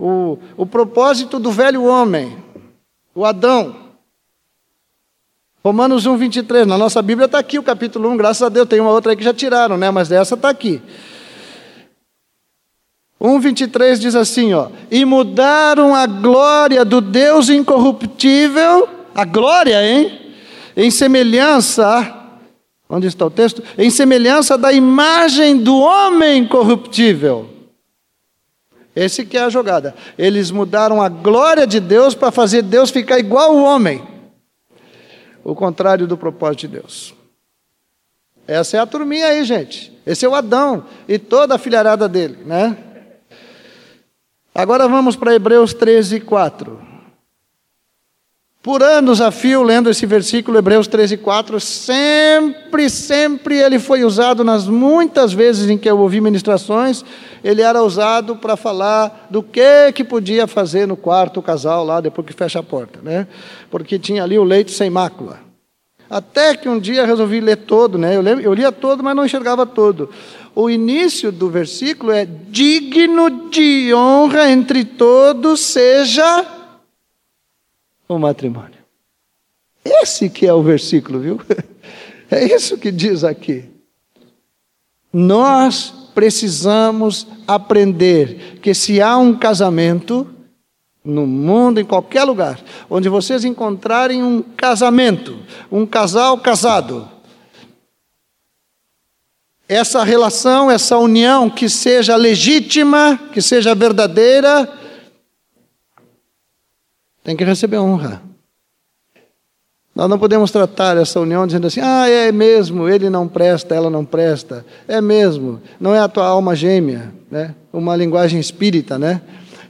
[0.00, 2.36] o, o propósito do velho homem,
[3.14, 3.76] o Adão.
[5.62, 6.66] Romanos 1, 23.
[6.66, 8.66] Na nossa Bíblia está aqui o capítulo 1, graças a Deus.
[8.66, 9.90] Tem uma outra aí que já tiraram, né?
[9.90, 10.80] Mas essa está aqui.
[13.20, 20.18] 1, 23 diz assim: ó, E mudaram a glória do Deus incorruptível, a glória, hein?
[20.74, 22.16] Em semelhança,
[22.88, 23.62] onde está o texto?
[23.76, 27.59] Em semelhança da imagem do homem corruptível.
[29.00, 29.94] Esse que é a jogada.
[30.18, 34.06] Eles mudaram a glória de Deus para fazer Deus ficar igual ao homem
[35.42, 37.14] o contrário do propósito de Deus.
[38.46, 39.90] Essa é a turminha aí, gente.
[40.04, 42.76] Esse é o Adão e toda a filharada dele, né?
[44.54, 46.89] Agora vamos para Hebreus 13, 4.
[48.62, 54.44] Por anos a fio, lendo esse versículo, Hebreus 13, 4, sempre, sempre ele foi usado
[54.44, 57.02] nas muitas vezes em que eu ouvi ministrações,
[57.42, 62.26] ele era usado para falar do que que podia fazer no quarto casal lá, depois
[62.26, 63.26] que fecha a porta, né?
[63.70, 65.40] Porque tinha ali o leite sem mácula.
[66.10, 68.14] Até que um dia resolvi ler todo, né?
[68.14, 70.10] Eu, eu lia todo, mas não enxergava todo.
[70.54, 76.59] O início do versículo é: digno de honra entre todos seja
[78.14, 78.80] o matrimônio.
[79.84, 81.40] Esse que é o versículo, viu?
[82.32, 83.64] É isso que diz aqui.
[85.12, 90.32] Nós precisamos aprender que se há um casamento,
[91.04, 95.40] no mundo, em qualquer lugar, onde vocês encontrarem um casamento,
[95.72, 97.10] um casal casado,
[99.68, 104.68] essa relação, essa união que seja legítima, que seja verdadeira,
[107.30, 108.20] tem que receber honra.
[109.94, 113.88] Nós não podemos tratar essa união dizendo assim, ah, é mesmo, ele não presta, ela
[113.88, 114.66] não presta.
[114.88, 117.54] É mesmo, não é a tua alma gêmea, né?
[117.72, 119.22] Uma linguagem espírita, né?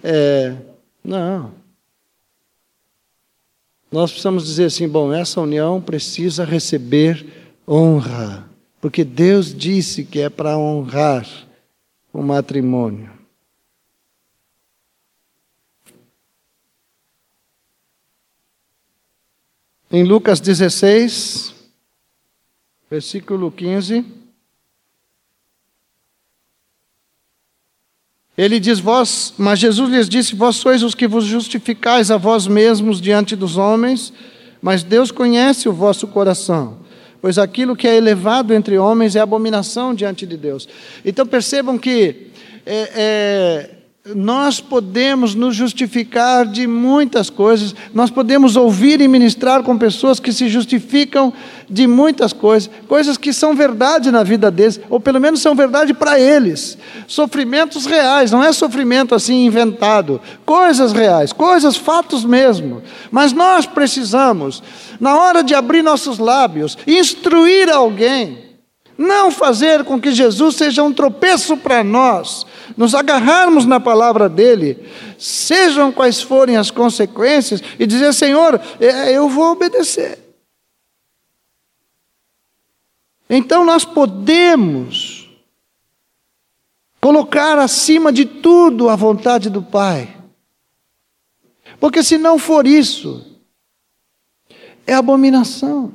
[0.03, 0.55] É,
[1.05, 1.51] não.
[3.93, 7.27] Nós precisamos dizer assim, bom, essa união precisa receber
[7.69, 8.49] honra,
[8.81, 11.27] porque Deus disse que é para honrar
[12.11, 13.20] o matrimônio.
[19.93, 21.53] Em Lucas 16,
[22.89, 24.05] versículo 15.
[28.39, 32.47] Ele diz: Vós, mas Jesus lhes disse: Vós sois os que vos justificais a vós
[32.47, 34.13] mesmos diante dos homens,
[34.63, 36.79] mas Deus conhece o vosso coração.
[37.21, 40.69] Pois aquilo que é elevado entre homens é abominação diante de Deus.
[41.05, 42.29] Então percebam que
[42.65, 43.71] é, é,
[44.07, 50.33] nós podemos nos justificar de muitas coisas, nós podemos ouvir e ministrar com pessoas que
[50.33, 51.31] se justificam
[51.69, 55.93] de muitas coisas, coisas que são verdade na vida deles, ou pelo menos são verdade
[55.93, 56.79] para eles.
[57.07, 62.83] Sofrimentos reais, não é sofrimento assim inventado, coisas reais, coisas, fatos mesmo.
[63.11, 64.63] Mas nós precisamos,
[64.99, 68.51] na hora de abrir nossos lábios, instruir alguém.
[68.97, 72.47] Não fazer com que Jesus seja um tropeço para nós,
[72.77, 74.79] nos agarrarmos na palavra dele,
[75.19, 80.19] sejam quais forem as consequências, e dizer: Senhor, é, eu vou obedecer.
[83.29, 85.31] Então nós podemos
[87.01, 90.17] colocar acima de tudo a vontade do Pai.
[91.79, 93.41] Porque se não for isso,
[94.87, 95.93] é abominação.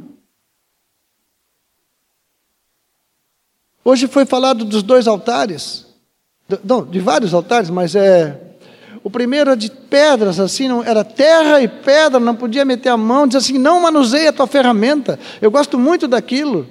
[3.84, 5.85] Hoje foi falado dos dois altares,
[6.90, 8.40] de vários altares, mas é.
[9.04, 12.98] O primeiro era de pedras, assim, não, era terra e pedra, não podia meter a
[12.98, 15.20] mão, diz assim: não manuseie a tua ferramenta.
[15.42, 16.68] Eu gosto muito daquilo.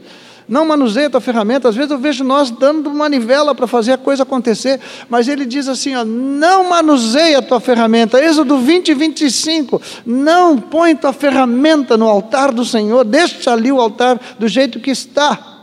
[0.47, 1.71] Não manuseia a tua ferramenta.
[1.71, 5.69] Às vezes eu vejo nós dando manivela para fazer a coisa acontecer, mas ele diz
[5.69, 8.23] assim: ó, não manuseia a tua ferramenta.
[8.23, 9.81] Êxodo 20, 25.
[10.05, 14.91] Não põe tua ferramenta no altar do Senhor, deixa ali o altar do jeito que
[14.91, 15.54] está.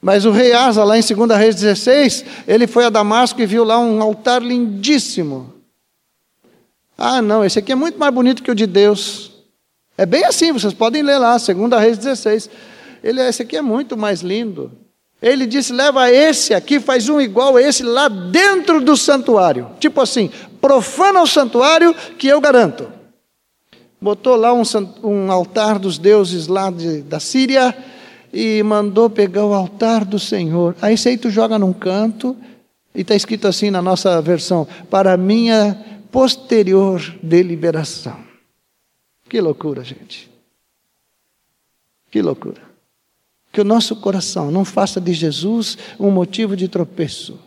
[0.00, 3.64] Mas o rei Asa, lá em 2 Reis 16, ele foi a Damasco e viu
[3.64, 5.54] lá um altar lindíssimo.
[6.96, 9.32] Ah, não, esse aqui é muito mais bonito que o de Deus.
[9.96, 12.48] É bem assim, vocês podem ler lá, 2 Reis 16.
[13.02, 14.70] Ele, esse aqui é muito mais lindo.
[15.20, 19.68] Ele disse: leva esse aqui, faz um igual a esse lá dentro do santuário.
[19.80, 20.30] Tipo assim,
[20.60, 22.92] profana o santuário que eu garanto.
[24.00, 24.62] Botou lá um,
[25.02, 27.74] um altar dos deuses lá de, da Síria
[28.32, 30.76] e mandou pegar o altar do Senhor.
[30.80, 32.36] Aí esse aí tu joga num canto
[32.94, 38.18] e está escrito assim na nossa versão: para minha posterior deliberação.
[39.28, 40.30] Que loucura, gente.
[42.10, 42.62] Que loucura.
[43.52, 47.38] Que o nosso coração não faça de Jesus um motivo de tropeço.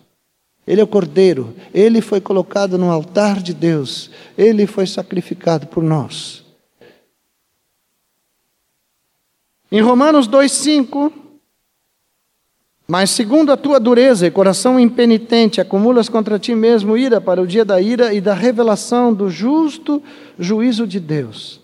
[0.66, 5.84] Ele é o Cordeiro, ele foi colocado no altar de Deus, ele foi sacrificado por
[5.84, 6.41] nós.
[9.72, 11.14] Em Romanos 2,5,
[12.86, 17.48] mas segundo a tua dureza e coração impenitente, acumulas contra ti mesmo ira para o
[17.48, 20.04] dia da ira e da revelação do justo
[20.38, 21.62] juízo de Deus.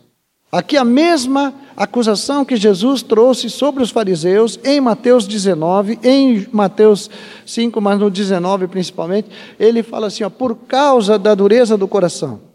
[0.50, 7.10] Aqui a mesma acusação que Jesus trouxe sobre os fariseus em Mateus 19, em Mateus
[7.46, 9.28] 5, mas no 19 principalmente,
[9.60, 12.47] ele fala assim: ó, por causa da dureza do coração.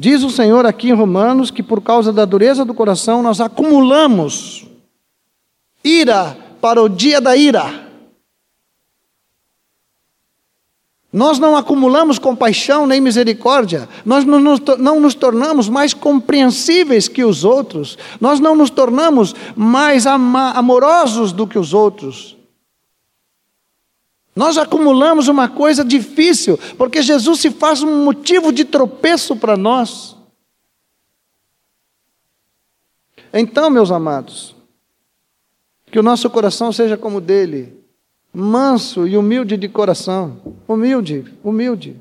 [0.00, 4.66] Diz o Senhor aqui em Romanos que por causa da dureza do coração nós acumulamos
[5.84, 7.86] ira para o dia da ira.
[11.12, 17.22] Nós não acumulamos compaixão nem misericórdia, nós não nos, não nos, tornamos mais compreensíveis que
[17.22, 22.39] os outros, nós não nos tornamos mais amorosos do que os outros.
[24.34, 30.16] Nós acumulamos uma coisa difícil, porque Jesus se faz um motivo de tropeço para nós.
[33.32, 34.54] Então, meus amados,
[35.90, 37.76] que o nosso coração seja como o dele,
[38.32, 40.40] manso e humilde de coração.
[40.66, 41.96] Humilde, humilde.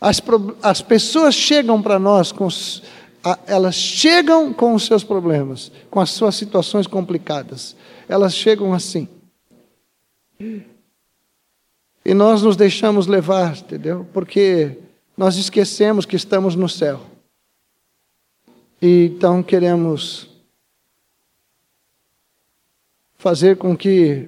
[0.00, 0.22] As,
[0.62, 2.48] as pessoas chegam para nós com
[3.46, 7.76] elas chegam com os seus problemas, com as suas situações complicadas.
[8.08, 9.08] Elas chegam assim.
[12.08, 14.06] E nós nos deixamos levar, entendeu?
[14.14, 14.78] Porque
[15.14, 17.02] nós esquecemos que estamos no céu.
[18.80, 20.26] E então queremos
[23.18, 24.26] fazer com que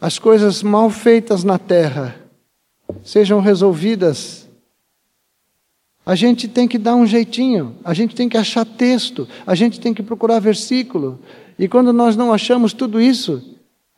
[0.00, 2.18] as coisas mal feitas na terra
[3.04, 4.48] sejam resolvidas.
[6.06, 9.78] A gente tem que dar um jeitinho, a gente tem que achar texto, a gente
[9.78, 11.20] tem que procurar versículo.
[11.58, 13.53] E quando nós não achamos tudo isso,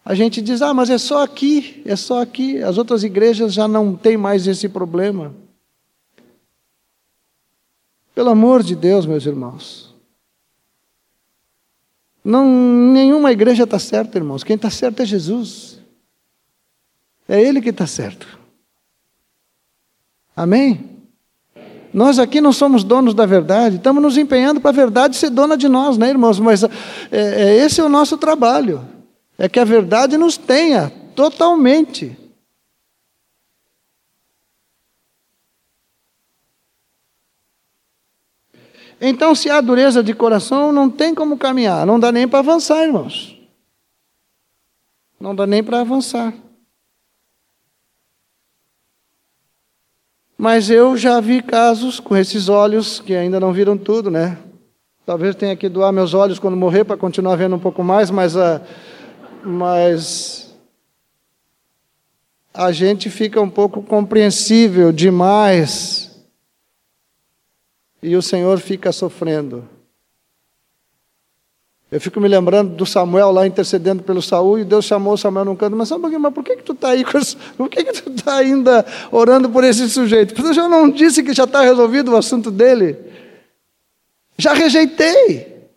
[0.08, 2.62] a gente diz: ah, mas é só aqui, é só aqui.
[2.62, 5.34] As outras igrejas já não têm mais esse problema.
[8.14, 9.92] Pelo amor de Deus, meus irmãos.
[12.24, 12.46] Não,
[12.92, 14.44] nenhuma igreja está certa, irmãos.
[14.44, 15.80] Quem está certo é Jesus.
[17.28, 18.38] É Ele que está certo.
[20.36, 20.88] Amém?
[21.92, 25.56] Nós aqui não somos donos da verdade, estamos nos empenhando para a verdade ser dona
[25.56, 26.38] de nós, né, irmãos?
[26.38, 26.68] Mas é,
[27.10, 28.95] é, esse é o nosso trabalho
[29.38, 32.16] é que a verdade nos tenha totalmente.
[39.00, 42.82] Então, se há dureza de coração, não tem como caminhar, não dá nem para avançar,
[42.82, 43.36] irmãos.
[45.20, 46.32] Não dá nem para avançar.
[50.38, 54.38] Mas eu já vi casos com esses olhos que ainda não viram tudo, né?
[55.04, 58.36] Talvez tenha que doar meus olhos quando morrer para continuar vendo um pouco mais, mas
[58.36, 58.56] a.
[58.56, 58.95] Uh,
[59.46, 60.52] mas
[62.52, 66.10] a gente fica um pouco compreensível demais
[68.02, 69.68] e o Senhor fica sofrendo.
[71.92, 75.44] Eu fico me lembrando do Samuel lá intercedendo pelo Saul e Deus chamou o Samuel
[75.44, 77.04] num canto, mas, mas por que, que tu está aí?
[77.56, 80.34] Por que, que tu está ainda orando por esse sujeito?
[80.34, 82.98] Porque eu já não disse que já está resolvido o assunto dele.
[84.36, 85.70] Já rejeitei.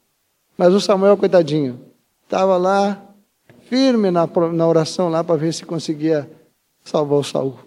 [0.58, 1.80] Mas o Samuel, coitadinho,
[2.26, 3.09] estava lá
[3.70, 6.30] firme na, na oração lá para ver se conseguia
[6.84, 7.60] salvar o Saul.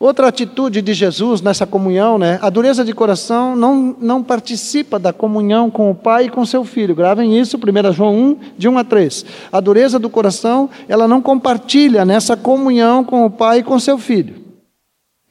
[0.00, 2.38] Outra atitude de Jesus nessa comunhão, né?
[2.40, 6.64] A dureza de coração não, não participa da comunhão com o Pai e com seu
[6.64, 6.94] Filho.
[6.94, 9.24] Gravem isso, 1 João 1, de 1 a 3.
[9.50, 13.98] A dureza do coração, ela não compartilha nessa comunhão com o Pai e com seu
[13.98, 14.47] Filho.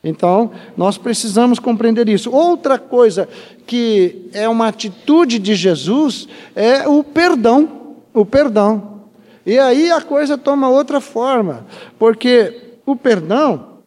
[0.07, 2.31] Então, nós precisamos compreender isso.
[2.31, 3.27] Outra coisa
[3.65, 7.95] que é uma atitude de Jesus é o perdão.
[8.13, 9.01] O perdão.
[9.45, 11.65] E aí a coisa toma outra forma,
[11.97, 13.77] porque o perdão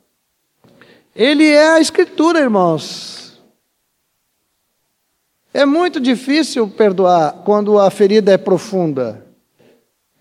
[1.15, 3.39] ele é a Escritura, irmãos.
[5.53, 9.27] É muito difícil perdoar quando a ferida é profunda.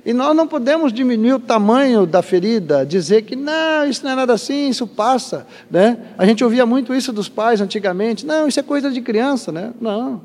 [0.06, 4.16] E nós não podemos diminuir o tamanho da ferida, dizer que não, isso não é
[4.16, 5.45] nada assim, isso passa.
[5.70, 5.97] Né?
[6.18, 8.26] A gente ouvia muito isso dos pais antigamente.
[8.26, 9.74] Não, isso é coisa de criança, né?
[9.80, 10.22] Não.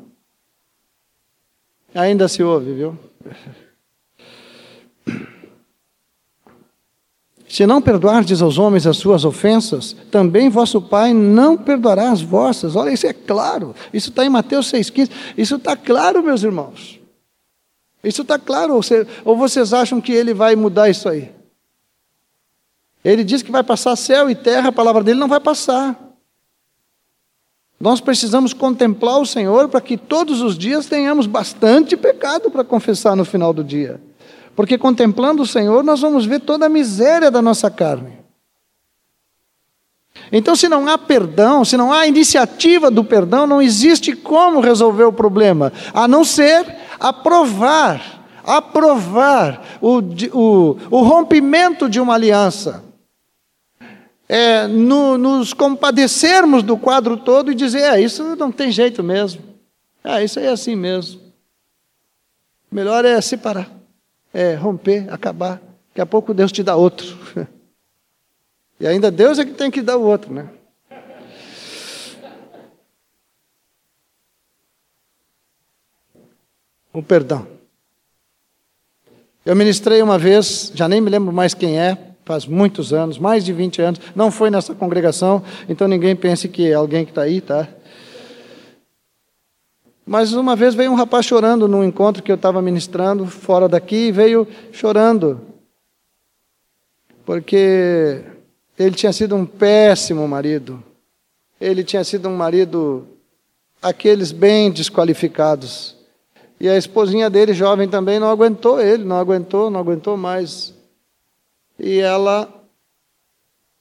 [1.95, 2.99] Ainda se ouve, viu?
[7.49, 12.75] Se não perdoardes aos homens as suas ofensas, também vosso Pai não perdoará as vossas.
[12.75, 13.77] Olha, isso é claro.
[13.93, 15.11] Isso está em Mateus 6,15.
[15.39, 16.99] Isso está claro, meus irmãos.
[18.05, 18.79] Isso está claro.
[19.25, 21.33] Ou vocês acham que ele vai mudar isso aí?
[23.05, 25.99] Ele diz que vai passar céu e terra, a palavra dele não vai passar.
[27.79, 33.15] Nós precisamos contemplar o Senhor para que todos os dias tenhamos bastante pecado para confessar
[33.15, 34.01] no final do dia.
[34.57, 38.25] Porque contemplando o Senhor, nós vamos ver toda a miséria da nossa carne.
[40.33, 45.05] Então, se não há perdão, se não há iniciativa do perdão, não existe como resolver
[45.05, 46.65] o problema, a não ser
[46.99, 49.99] aprovar, aprovar o,
[50.33, 52.83] o, o rompimento de uma aliança.
[54.27, 59.43] É, no, nos compadecermos do quadro todo e dizer: é, isso não tem jeito mesmo,
[60.03, 61.21] é, isso é assim mesmo.
[62.71, 63.71] Melhor é separar
[64.35, 65.63] é, romper, acabar.
[65.91, 67.17] Daqui a pouco Deus te dá outro.
[68.81, 70.49] E ainda Deus é que tem que dar o outro, né?
[76.95, 77.47] O perdão.
[79.45, 83.45] Eu ministrei uma vez, já nem me lembro mais quem é, faz muitos anos, mais
[83.45, 87.23] de 20 anos, não foi nessa congregação, então ninguém pense que é alguém que está
[87.23, 87.69] aí, tá?
[90.07, 94.13] Mas uma vez veio um rapaz chorando num encontro que eu estava ministrando fora daqui,
[94.13, 95.41] veio chorando,
[97.27, 98.23] porque
[98.79, 100.83] ele tinha sido um péssimo marido.
[101.61, 103.07] Ele tinha sido um marido
[103.83, 106.04] aqueles bem desqualificados.
[106.65, 110.73] E a esposinha dele, jovem também, não aguentou ele, não aguentou, não aguentou mais.
[111.79, 112.49] E ela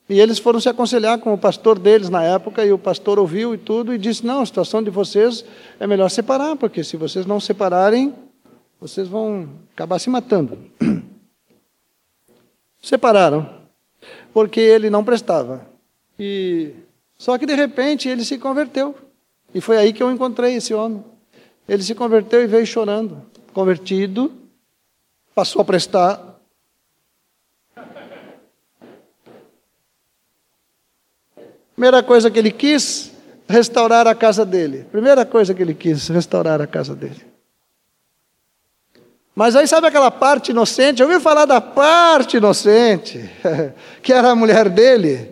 [0.10, 3.56] e eles foram se aconselhar com o pastor deles na época, e o pastor ouviu
[3.56, 5.46] e tudo, e disse: Não, a situação de vocês
[5.80, 8.14] é melhor separar, porque se vocês não separarem,
[8.82, 10.58] vocês vão acabar se matando.
[12.84, 13.50] Separaram,
[14.34, 15.66] porque ele não prestava.
[16.20, 16.74] E
[17.18, 18.94] só que de repente ele se converteu.
[19.56, 21.13] E foi aí que eu encontrei esse homem.
[21.68, 23.22] Ele se converteu e veio chorando.
[23.54, 24.32] Convertido,
[25.34, 26.34] passou a prestar,
[31.76, 33.12] Primeira coisa que ele quis,
[33.48, 34.86] restaurar a casa dele.
[34.92, 37.26] Primeira coisa que ele quis, restaurar a casa dele.
[39.36, 41.02] Mas aí sabe aquela parte inocente?
[41.02, 43.28] Eu ouvi falar da parte inocente,
[44.04, 45.32] que era a mulher dele.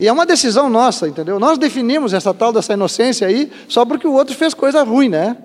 [0.00, 1.38] E é uma decisão nossa, entendeu?
[1.38, 5.36] Nós definimos essa tal dessa inocência aí só porque o outro fez coisa ruim, né?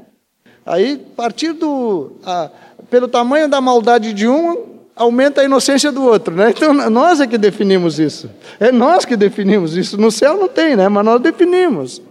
[0.66, 2.14] Aí, a partir do.
[2.26, 2.50] A,
[2.90, 6.52] pelo tamanho da maldade de um, aumenta a inocência do outro, né?
[6.52, 8.32] Então nós é que definimos isso.
[8.58, 9.98] É nós que definimos isso.
[9.98, 10.88] No céu não tem, né?
[10.88, 12.02] Mas nós definimos.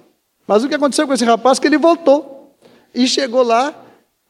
[0.47, 2.55] Mas o que aconteceu com esse rapaz que ele voltou
[2.95, 3.74] e chegou lá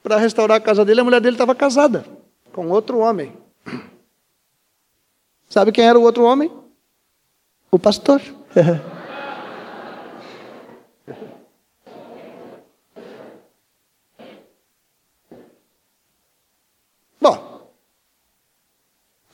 [0.04, 1.00] para restaurar a casa dele.
[1.00, 2.04] A mulher dele estava casada
[2.52, 3.32] com outro homem.
[5.50, 6.50] Sabe quem era o outro homem?
[7.74, 8.22] O pastor.
[17.20, 17.66] Bom,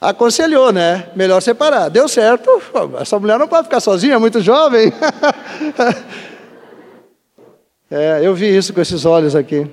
[0.01, 1.11] aconselhou, né?
[1.15, 1.91] Melhor separar.
[1.91, 2.51] Deu certo.
[2.99, 4.91] Essa mulher não pode ficar sozinha, é muito jovem.
[7.91, 9.71] é, eu vi isso com esses olhos aqui.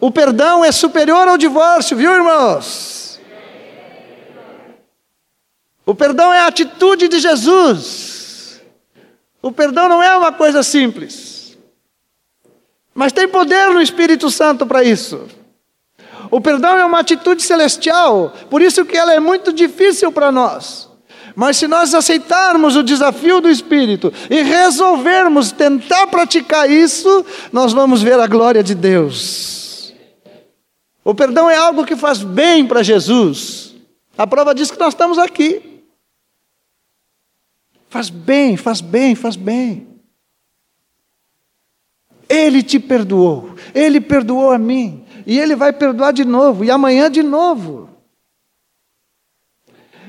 [0.00, 3.03] O perdão é superior ao divórcio, viu, irmãos?
[5.86, 8.60] O perdão é a atitude de Jesus.
[9.42, 11.56] O perdão não é uma coisa simples.
[12.94, 15.26] Mas tem poder no Espírito Santo para isso.
[16.30, 20.88] O perdão é uma atitude celestial, por isso que ela é muito difícil para nós.
[21.36, 28.02] Mas se nós aceitarmos o desafio do Espírito e resolvermos tentar praticar isso, nós vamos
[28.02, 29.92] ver a glória de Deus.
[31.04, 33.74] O perdão é algo que faz bem para Jesus.
[34.16, 35.73] A prova diz que nós estamos aqui.
[37.94, 39.86] Faz bem, faz bem, faz bem.
[42.28, 47.08] Ele te perdoou, ele perdoou a mim, e ele vai perdoar de novo, e amanhã
[47.08, 47.88] de novo.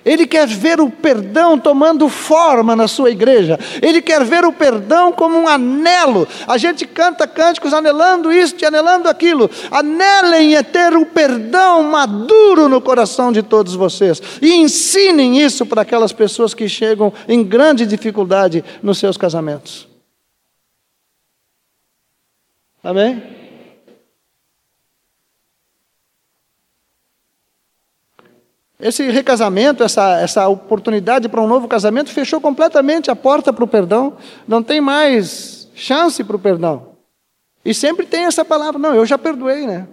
[0.05, 3.59] Ele quer ver o perdão tomando forma na sua igreja.
[3.81, 6.27] Ele quer ver o perdão como um anelo.
[6.47, 9.49] A gente canta cânticos anelando isto e anelando aquilo.
[9.71, 14.21] Anelem é ter o perdão maduro no coração de todos vocês.
[14.41, 19.87] E ensinem isso para aquelas pessoas que chegam em grande dificuldade nos seus casamentos.
[22.83, 23.34] Amém?
[28.85, 33.67] Esse recasamento, essa, essa oportunidade para um novo casamento, fechou completamente a porta para o
[33.67, 34.15] perdão.
[34.47, 36.95] Não tem mais chance para o perdão.
[37.65, 39.87] E sempre tem essa palavra: não, eu já perdoei, né?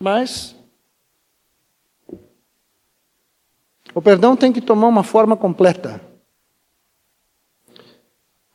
[0.00, 0.56] Mas.
[3.94, 6.00] O perdão tem que tomar uma forma completa.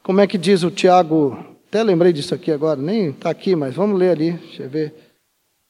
[0.02, 1.38] Como é que diz o Tiago?
[1.68, 5.07] Até lembrei disso aqui agora, nem está aqui, mas vamos ler ali, deixa eu ver.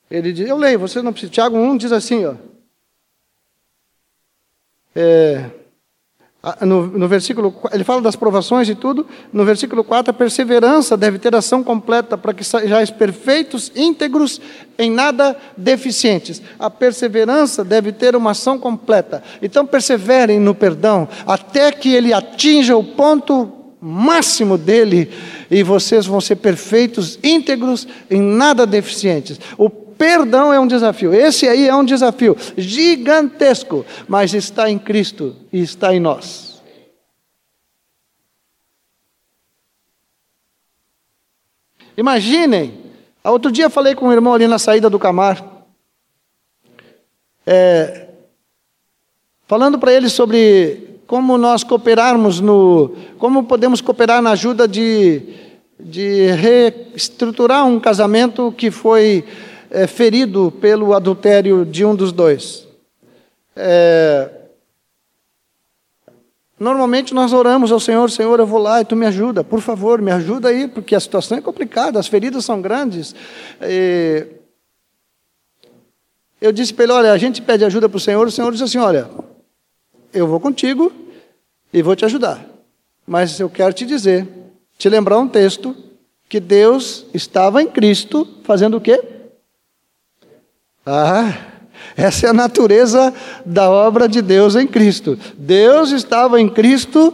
[0.10, 1.32] Ele diz, eu leio, você não precisa.
[1.32, 2.36] Tiago 1 diz assim, ó.
[4.96, 5.52] É,
[6.62, 9.06] no, no, versículo, ele fala das provações e tudo.
[9.34, 14.40] No versículo 4, a perseverança deve ter ação completa para que sejais perfeitos, íntegros,
[14.78, 16.42] em nada deficientes.
[16.58, 19.22] A perseverança deve ter uma ação completa.
[19.42, 23.52] Então, perseverem no perdão até que ele atinja o ponto
[23.82, 25.12] máximo dele
[25.52, 29.40] e vocês vão ser perfeitos, íntegros, em nada deficientes.
[29.58, 31.14] O perdão é um desafio.
[31.14, 36.62] Esse aí é um desafio gigantesco, mas está em Cristo e está em nós.
[41.98, 42.80] Imaginem,
[43.24, 45.44] outro dia falei com um irmão ali na saída do Camar,
[47.44, 48.10] é,
[49.48, 55.24] falando para ele sobre como nós cooperarmos no, como podemos cooperar na ajuda de,
[55.80, 59.24] de reestruturar um casamento que foi
[59.70, 62.68] é, ferido pelo adultério de um dos dois.
[63.56, 64.30] É,
[66.60, 70.02] normalmente nós oramos ao Senhor, Senhor, eu vou lá e tu me ajuda, por favor,
[70.02, 73.16] me ajuda aí, porque a situação é complicada, as feridas são grandes.
[73.60, 74.28] É,
[76.40, 78.64] eu disse para ele: olha, a gente pede ajuda para o Senhor, o Senhor disse
[78.64, 79.10] assim: olha,
[80.14, 80.92] eu vou contigo
[81.74, 82.46] e vou te ajudar,
[83.06, 84.28] mas eu quero te dizer,
[84.78, 85.76] te lembrar um texto
[86.30, 89.17] que Deus estava em Cristo fazendo o quê?
[90.90, 91.34] Ah,
[91.98, 93.14] essa é a natureza
[93.46, 95.20] da obra de Deus em Cristo.
[95.38, 97.14] Deus estava em Cristo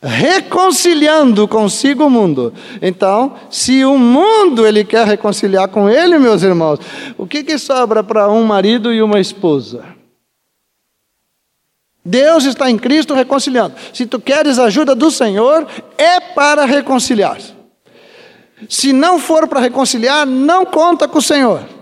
[0.00, 2.52] reconciliando consigo o mundo.
[2.82, 6.78] Então, se o mundo ele quer reconciliar com ele, meus irmãos,
[7.16, 9.84] o que, que sobra para um marido e uma esposa?
[12.04, 13.74] Deus está em Cristo reconciliando.
[13.92, 17.38] Se tu queres a ajuda do Senhor, é para reconciliar.
[18.68, 21.77] Se não for para reconciliar, não conta com o Senhor.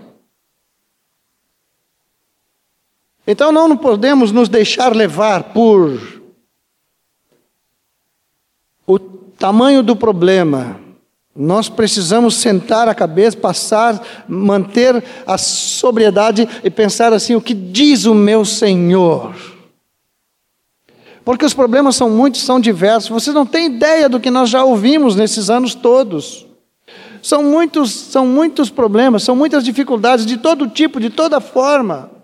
[3.27, 5.99] Então não podemos nos deixar levar por
[8.87, 10.79] o tamanho do problema.
[11.35, 18.05] Nós precisamos sentar a cabeça, passar, manter a sobriedade e pensar assim: o que diz
[18.05, 19.35] o meu Senhor?
[21.25, 23.09] Porque os problemas são muitos, são diversos.
[23.09, 26.47] Vocês não têm ideia do que nós já ouvimos nesses anos todos.
[27.21, 32.16] São muitos, são muitos problemas, são muitas dificuldades de todo tipo, de toda forma.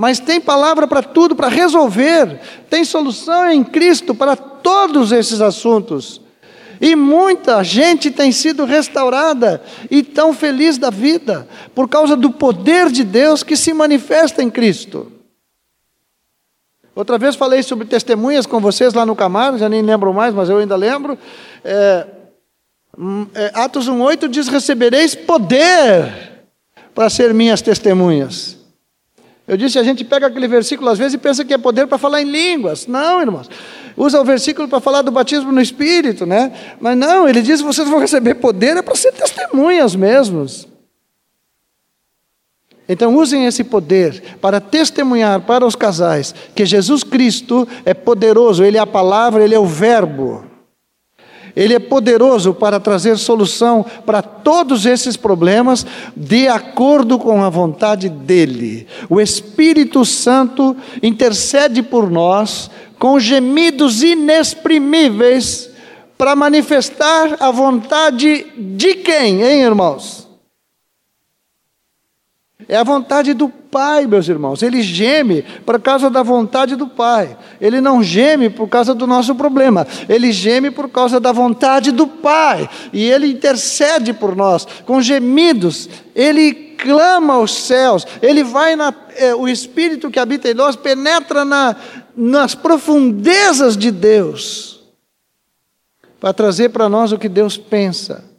[0.00, 2.40] Mas tem palavra para tudo, para resolver.
[2.70, 6.22] Tem solução em Cristo para todos esses assuntos.
[6.80, 12.90] E muita gente tem sido restaurada e tão feliz da vida por causa do poder
[12.90, 15.12] de Deus que se manifesta em Cristo.
[16.94, 20.48] Outra vez falei sobre testemunhas com vocês lá no Camargo, já nem lembro mais, mas
[20.48, 21.18] eu ainda lembro.
[21.62, 22.06] É,
[22.96, 26.46] hum, é, Atos 1,8 diz: Recebereis poder
[26.94, 28.59] para ser minhas testemunhas.
[29.50, 31.98] Eu disse, a gente pega aquele versículo às vezes e pensa que é poder para
[31.98, 32.86] falar em línguas.
[32.86, 33.50] Não, irmãos.
[33.96, 36.52] Usa o versículo para falar do batismo no Espírito, né?
[36.80, 40.68] Mas não, ele diz, vocês vão receber poder, é para ser testemunhas mesmos.
[42.88, 48.76] Então usem esse poder para testemunhar para os casais que Jesus Cristo é poderoso, Ele
[48.76, 50.44] é a palavra, Ele é o verbo.
[51.54, 55.84] Ele é poderoso para trazer solução para todos esses problemas
[56.16, 58.86] de acordo com a vontade dele.
[59.08, 65.70] O Espírito Santo intercede por nós com gemidos inexprimíveis
[66.16, 70.29] para manifestar a vontade de quem, hein, irmãos?
[72.70, 74.62] É a vontade do Pai, meus irmãos.
[74.62, 77.36] Ele geme por causa da vontade do Pai.
[77.60, 79.84] Ele não geme por causa do nosso problema.
[80.08, 82.70] Ele geme por causa da vontade do Pai.
[82.92, 85.88] E ele intercede por nós com gemidos.
[86.14, 88.06] Ele clama aos céus.
[88.22, 88.94] Ele vai na.
[89.16, 91.74] É, o Espírito que habita em nós penetra na,
[92.16, 94.80] nas profundezas de Deus
[96.20, 98.29] para trazer para nós o que Deus pensa.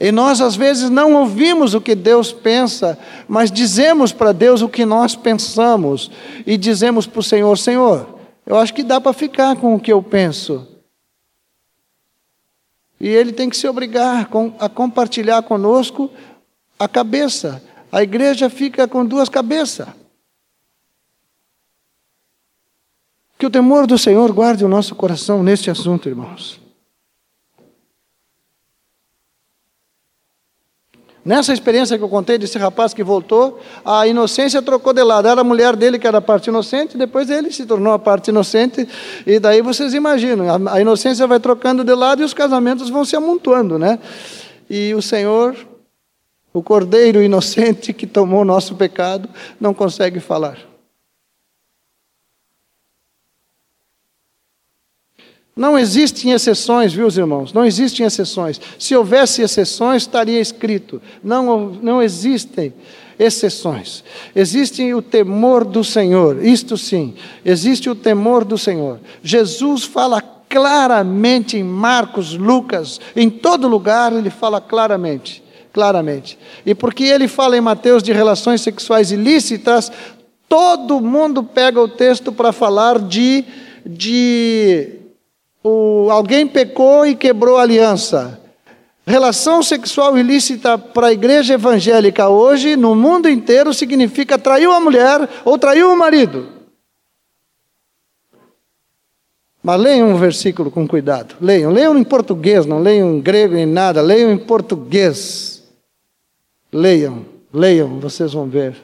[0.00, 4.68] E nós às vezes não ouvimos o que Deus pensa, mas dizemos para Deus o
[4.68, 6.10] que nós pensamos
[6.46, 9.92] e dizemos para o Senhor: Senhor, eu acho que dá para ficar com o que
[9.92, 10.66] eu penso.
[12.98, 14.28] E Ele tem que se obrigar
[14.58, 16.10] a compartilhar conosco
[16.78, 17.62] a cabeça.
[17.92, 19.88] A igreja fica com duas cabeças.
[23.38, 26.63] Que o temor do Senhor guarde o nosso coração neste assunto, irmãos.
[31.24, 35.26] Nessa experiência que eu contei desse rapaz que voltou, a inocência trocou de lado.
[35.26, 38.28] Era a mulher dele que era a parte inocente, depois ele se tornou a parte
[38.28, 38.86] inocente.
[39.26, 43.16] E daí vocês imaginam, a inocência vai trocando de lado e os casamentos vão se
[43.16, 43.98] amontoando, né?
[44.68, 45.56] E o Senhor,
[46.52, 49.26] o cordeiro inocente que tomou o nosso pecado,
[49.58, 50.73] não consegue falar.
[55.56, 57.52] Não existem exceções, viu, irmãos?
[57.52, 58.60] Não existem exceções.
[58.78, 61.00] Se houvesse exceções, estaria escrito.
[61.22, 62.72] Não, não existem
[63.18, 64.02] exceções.
[64.34, 68.98] Existe o temor do Senhor, isto sim, existe o temor do Senhor.
[69.22, 75.42] Jesus fala claramente em Marcos, Lucas, em todo lugar ele fala claramente,
[75.72, 76.38] claramente.
[76.64, 79.90] E porque ele fala em Mateus de relações sexuais ilícitas,
[80.48, 83.44] todo mundo pega o texto para falar de,
[83.84, 85.03] de
[85.64, 88.38] o, alguém pecou e quebrou a aliança.
[89.06, 95.28] Relação sexual ilícita para a igreja evangélica hoje, no mundo inteiro, significa traiu a mulher
[95.44, 96.48] ou traiu o marido.
[99.62, 101.36] Mas leiam um versículo com cuidado.
[101.40, 101.72] Leiam.
[101.72, 104.02] Leiam em português, não leiam em grego nem nada.
[104.02, 105.62] Leiam em português.
[106.70, 108.76] Leiam, leiam, vocês vão ver.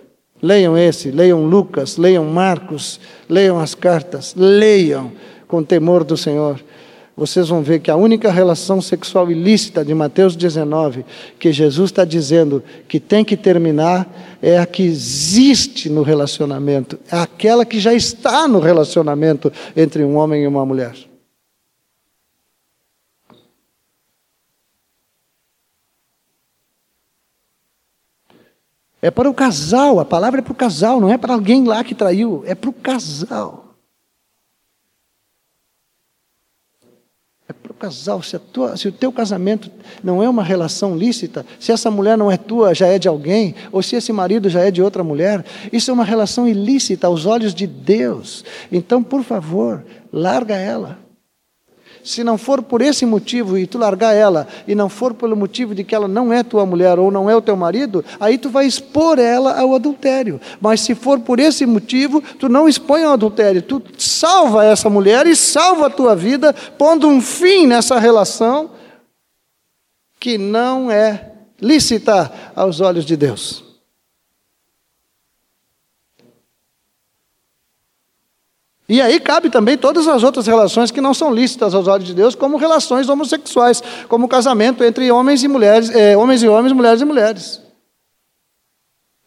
[0.42, 4.34] Leiam esse, leiam Lucas, leiam Marcos, leiam as cartas.
[4.34, 5.12] Leiam
[5.46, 6.58] com temor do Senhor
[7.20, 11.04] vocês vão ver que a única relação sexual ilícita de Mateus 19,
[11.38, 14.10] que Jesus está dizendo que tem que terminar,
[14.40, 20.16] é a que existe no relacionamento, é aquela que já está no relacionamento entre um
[20.16, 20.94] homem e uma mulher.
[29.02, 31.84] É para o casal, a palavra é para o casal, não é para alguém lá
[31.84, 33.69] que traiu, é para o casal.
[37.80, 39.70] Casal, se, tua, se, o teu casamento
[40.04, 43.54] não é uma relação lícita, se essa mulher não é tua, já é de alguém,
[43.72, 47.24] ou se esse marido já é de outra mulher, isso é uma relação ilícita aos
[47.24, 48.44] olhos de Deus.
[48.70, 50.98] Então, por favor, larga ela.
[52.02, 55.74] Se não for por esse motivo e tu largar ela, e não for pelo motivo
[55.74, 58.48] de que ela não é tua mulher ou não é o teu marido, aí tu
[58.48, 60.40] vai expor ela ao adultério.
[60.60, 65.26] Mas se for por esse motivo, tu não expõe ao adultério, tu salva essa mulher
[65.26, 68.70] e salva a tua vida, pondo um fim nessa relação
[70.18, 73.69] que não é lícita aos olhos de Deus.
[78.90, 82.12] E aí cabe também todas as outras relações que não são lícitas aos olhos de
[82.12, 87.00] Deus, como relações homossexuais, como casamento entre homens e mulheres, é, homens e homens, mulheres
[87.00, 87.62] e mulheres.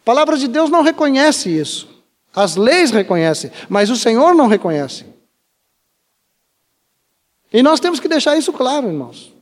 [0.01, 1.87] A palavra de Deus não reconhece isso.
[2.35, 5.05] As leis reconhecem, mas o Senhor não reconhece.
[7.53, 9.32] E nós temos que deixar isso claro, irmãos.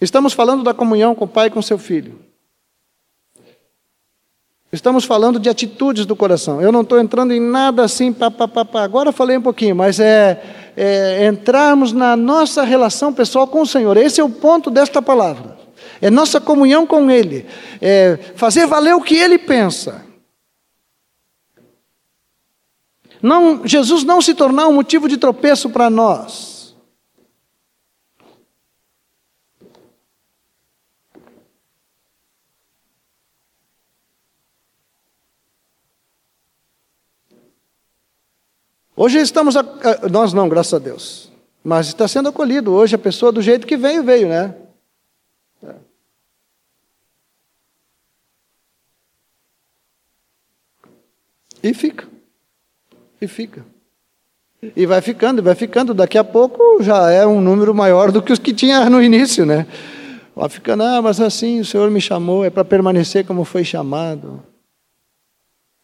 [0.00, 2.18] Estamos falando da comunhão com o pai e com seu filho.
[4.72, 6.60] Estamos falando de atitudes do coração.
[6.60, 8.82] Eu não estou entrando em nada assim, pá, pá, pá, pá.
[8.82, 10.42] agora falei um pouquinho, mas é,
[10.76, 13.96] é entrarmos na nossa relação pessoal com o Senhor.
[13.96, 15.56] Esse é o ponto desta palavra.
[16.02, 17.46] É nossa comunhão com Ele.
[17.80, 20.04] É fazer valer o que Ele pensa.
[23.22, 26.55] Não, Jesus não se tornar um motivo de tropeço para nós.
[38.98, 39.62] Hoje estamos, a,
[40.10, 41.30] nós não, graças a Deus,
[41.62, 44.54] mas está sendo acolhido hoje a pessoa do jeito que veio, veio, né?
[51.62, 52.08] E fica.
[53.20, 53.66] E fica.
[54.74, 55.92] E vai ficando, e vai ficando.
[55.92, 59.44] Daqui a pouco já é um número maior do que os que tinha no início,
[59.44, 59.66] né?
[60.34, 64.42] Vai ficando, ah, mas assim o Senhor me chamou, é para permanecer como foi chamado.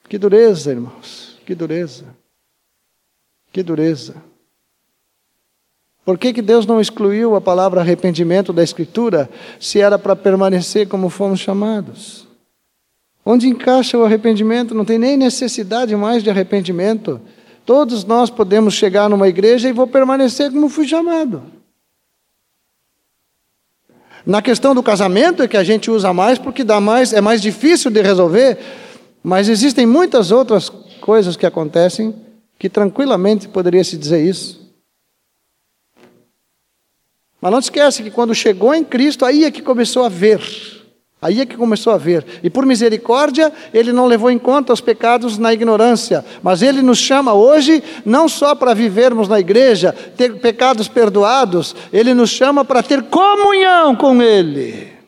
[0.08, 2.21] Que dureza, irmãos, que dureza.
[3.52, 4.14] Que dureza.
[6.04, 9.30] Por que, que Deus não excluiu a palavra arrependimento da Escritura
[9.60, 12.26] se era para permanecer como fomos chamados?
[13.24, 14.74] Onde encaixa o arrependimento?
[14.74, 17.20] Não tem nem necessidade mais de arrependimento.
[17.64, 21.42] Todos nós podemos chegar numa igreja e vou permanecer como fui chamado.
[24.26, 27.40] Na questão do casamento é que a gente usa mais porque dá mais, é mais
[27.40, 28.58] difícil de resolver,
[29.22, 30.68] mas existem muitas outras
[31.00, 32.14] coisas que acontecem
[32.62, 34.72] que tranquilamente poderia se dizer isso.
[37.40, 40.40] Mas não esquece que quando chegou em Cristo, aí é que começou a ver.
[41.20, 42.24] Aí é que começou a ver.
[42.40, 46.24] E por misericórdia, ele não levou em conta os pecados na ignorância.
[46.40, 52.14] Mas ele nos chama hoje não só para vivermos na igreja, ter pecados perdoados, ele
[52.14, 55.01] nos chama para ter comunhão com ele.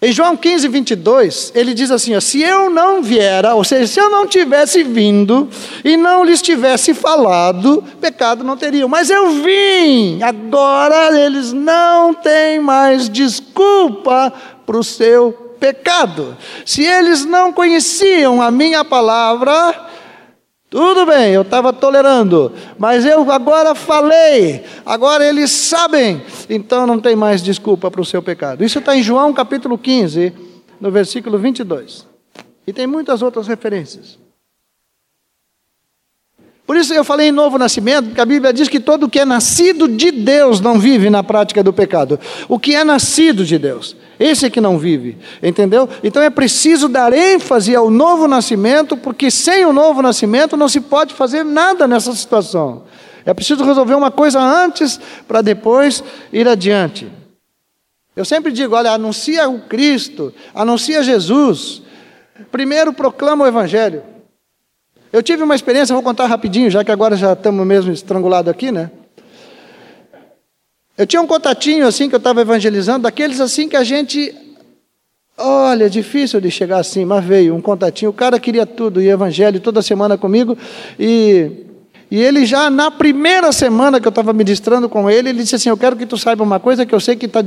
[0.00, 3.98] Em João 15, 22, ele diz assim: ó, se eu não viera, ou seja, se
[3.98, 5.48] eu não tivesse vindo
[5.82, 8.90] e não lhes tivesse falado, pecado não teriam.
[8.90, 14.30] Mas eu vim, agora eles não têm mais desculpa
[14.66, 16.36] para o seu pecado.
[16.66, 19.74] Se eles não conheciam a minha palavra,
[20.76, 26.20] tudo bem, eu estava tolerando, mas eu agora falei, agora eles sabem,
[26.50, 28.62] então não tem mais desculpa para o seu pecado.
[28.62, 30.34] Isso está em João capítulo 15,
[30.78, 32.06] no versículo 22.
[32.66, 34.18] E tem muitas outras referências.
[36.66, 39.24] Por isso eu falei em novo nascimento, porque a Bíblia diz que todo que é
[39.24, 42.20] nascido de Deus não vive na prática do pecado.
[42.50, 45.88] O que é nascido de Deus, esse é que não vive, entendeu?
[46.02, 50.80] Então é preciso dar ênfase ao novo nascimento, porque sem o novo nascimento não se
[50.80, 52.84] pode fazer nada nessa situação.
[53.24, 56.02] É preciso resolver uma coisa antes para depois
[56.32, 57.10] ir adiante.
[58.14, 61.82] Eu sempre digo: olha, anuncia o Cristo, anuncia Jesus.
[62.50, 64.02] Primeiro proclama o Evangelho.
[65.12, 68.72] Eu tive uma experiência, vou contar rapidinho, já que agora já estamos mesmo estrangulados aqui,
[68.72, 68.90] né?
[70.96, 74.34] Eu tinha um contatinho assim que eu estava evangelizando, daqueles assim que a gente.
[75.36, 78.10] Olha, é difícil de chegar assim, mas veio um contatinho.
[78.10, 80.56] O cara queria tudo, e evangelho toda semana comigo.
[80.98, 81.66] E,
[82.10, 85.68] e ele já na primeira semana que eu estava ministrando com ele, ele disse assim:
[85.68, 87.40] Eu quero que tu saiba uma coisa que eu sei que está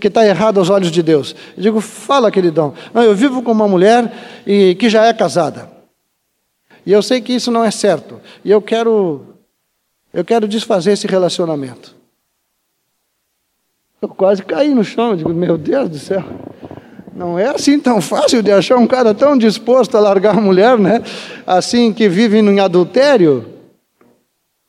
[0.00, 1.36] que tá errado aos olhos de Deus.
[1.56, 2.74] Eu digo: Fala, queridão.
[2.92, 4.12] Não, eu vivo com uma mulher
[4.44, 5.70] e, que já é casada.
[6.84, 8.20] E eu sei que isso não é certo.
[8.44, 9.36] E eu quero,
[10.12, 11.94] eu quero desfazer esse relacionamento.
[14.00, 16.22] Eu quase caí no chão, eu digo, meu Deus do céu.
[17.14, 20.78] Não é assim tão fácil de achar um cara tão disposto a largar a mulher,
[20.78, 21.02] né?
[21.46, 23.46] Assim, que vive em adultério.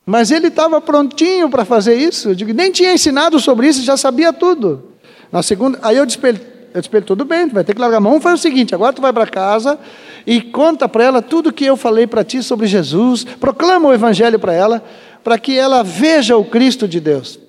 [0.06, 2.30] Mas ele estava prontinho para fazer isso.
[2.30, 4.92] Eu digo, nem tinha ensinado sobre isso, já sabia tudo.
[5.30, 8.00] Na segunda, aí eu despertei, eu disse tudo bem, tu vai ter que largar a
[8.00, 8.22] mão.
[8.22, 9.78] Foi o seguinte, agora tu vai para casa
[10.26, 14.40] e conta para ela tudo que eu falei para ti sobre Jesus, proclama o evangelho
[14.40, 14.82] para ela,
[15.22, 17.47] para que ela veja o Cristo de Deus.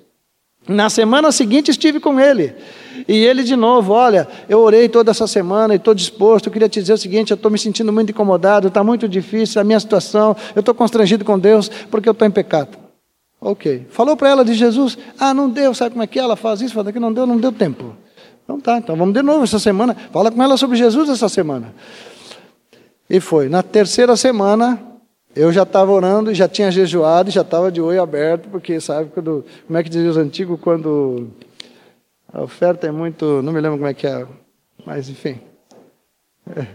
[0.69, 2.53] Na semana seguinte estive com ele.
[3.07, 6.45] E ele de novo, olha, eu orei toda essa semana e estou disposto.
[6.45, 9.59] Eu queria te dizer o seguinte: eu estou me sentindo muito incomodado, está muito difícil
[9.59, 12.77] a minha situação, eu estou constrangido com Deus porque eu estou em pecado.
[13.41, 13.87] Ok.
[13.89, 16.19] Falou para ela de Jesus, ah, não deu, sabe como é que?
[16.19, 17.95] Ela faz isso, fala que não deu, não deu tempo.
[18.43, 19.97] Então tá, então vamos de novo essa semana.
[20.11, 21.73] Fala com ela sobre Jesus essa semana.
[23.09, 23.49] E foi.
[23.49, 24.79] Na terceira semana,
[25.35, 29.45] eu já estava orando, já tinha jejuado, já estava de olho aberto, porque sabe quando,
[29.67, 31.27] como é que dizia os antigos, quando
[32.31, 34.25] a oferta é muito, não me lembro como é que é,
[34.85, 35.39] mas enfim.
[36.55, 36.65] É,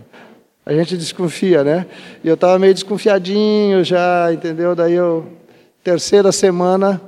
[0.64, 1.86] a gente desconfia, né?
[2.22, 4.74] E eu estava meio desconfiadinho já, entendeu?
[4.74, 5.26] Daí eu,
[5.82, 7.00] terceira semana,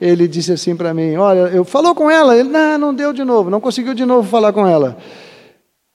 [0.00, 3.24] ele disse assim para mim: Olha, eu falou com ela, ele não, não deu de
[3.24, 4.98] novo, não conseguiu de novo falar com ela.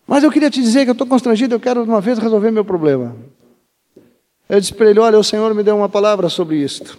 [0.07, 2.51] Mas eu queria te dizer que eu estou constrangido, eu quero de uma vez resolver
[2.51, 3.15] meu problema.
[4.47, 6.97] Eu disse para ele: Olha, o Senhor me deu uma palavra sobre isto.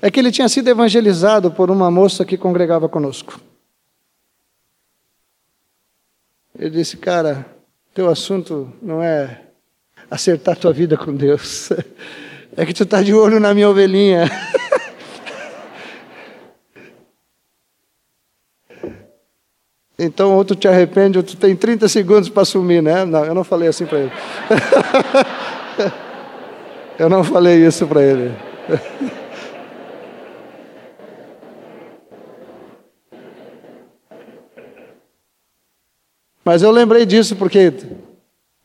[0.00, 3.40] É que ele tinha sido evangelizado por uma moça que congregava conosco.
[6.58, 7.46] Ele disse: Cara,
[7.94, 9.42] teu assunto não é
[10.10, 11.70] acertar tua vida com Deus,
[12.56, 14.30] é que tu está de olho na minha ovelhinha.
[19.98, 23.06] Então, ou tu te arrepende, ou tu tem 30 segundos para assumir, né?
[23.06, 24.12] Não, eu não falei assim para ele.
[26.98, 28.34] eu não falei isso para ele.
[36.44, 37.72] Mas eu lembrei disso porque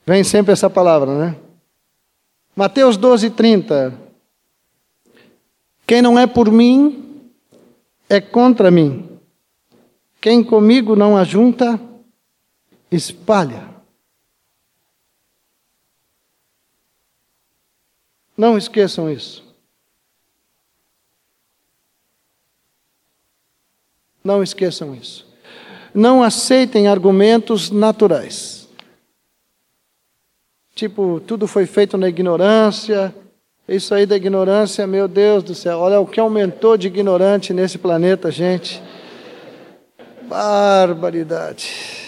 [0.05, 1.35] vem sempre essa palavra, né?
[2.55, 3.93] Mateus 12, 30.
[5.87, 7.31] Quem não é por mim
[8.07, 9.09] é contra mim.
[10.21, 11.79] Quem comigo não ajunta,
[12.91, 13.70] espalha.
[18.41, 19.43] Não esqueçam isso.
[24.23, 25.31] Não esqueçam isso
[25.93, 28.67] não aceitem argumentos naturais.
[30.73, 33.13] Tipo, tudo foi feito na ignorância.
[33.67, 37.77] Isso aí da ignorância, meu Deus do céu, olha o que aumentou de ignorante nesse
[37.77, 38.81] planeta, gente.
[40.23, 42.00] Barbaridade.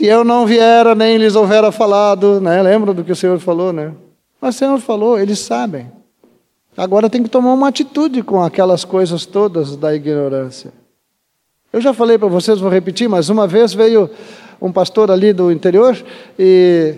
[0.00, 2.62] Se eu não viera, nem lhes houvera falado, né?
[2.62, 3.92] Lembra do que o Senhor falou, né?
[4.40, 5.92] Mas o Senhor falou, eles sabem.
[6.74, 10.72] Agora tem que tomar uma atitude com aquelas coisas todas da ignorância.
[11.70, 14.08] Eu já falei para vocês, vou repetir, mas uma vez veio
[14.58, 15.94] um pastor ali do interior
[16.38, 16.94] e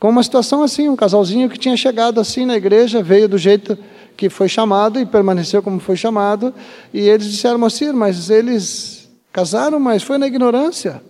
[0.00, 3.76] com uma situação assim, um casalzinho que tinha chegado assim na igreja, veio do jeito
[4.16, 6.54] que foi chamado e permaneceu como foi chamado,
[6.94, 11.02] e eles disseram, Moacir, mas eles casaram, mas foi na ignorância.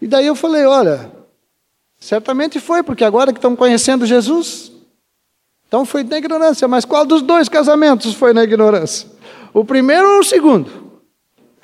[0.00, 1.10] E daí eu falei, olha,
[1.98, 4.72] certamente foi, porque agora que estão conhecendo Jesus,
[5.68, 9.08] então foi na ignorância, mas qual dos dois casamentos foi na ignorância?
[9.52, 11.00] O primeiro ou o segundo?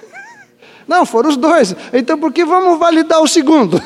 [0.89, 1.75] Não, foram os dois.
[1.93, 3.81] Então por que vamos validar o segundo?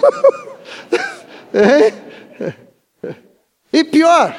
[3.72, 4.34] e pior,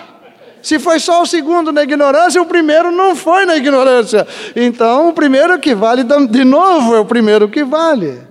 [0.62, 4.28] se foi só o segundo na ignorância, o primeiro não foi na ignorância.
[4.56, 8.27] Então o primeiro que vale de novo é o primeiro que vale.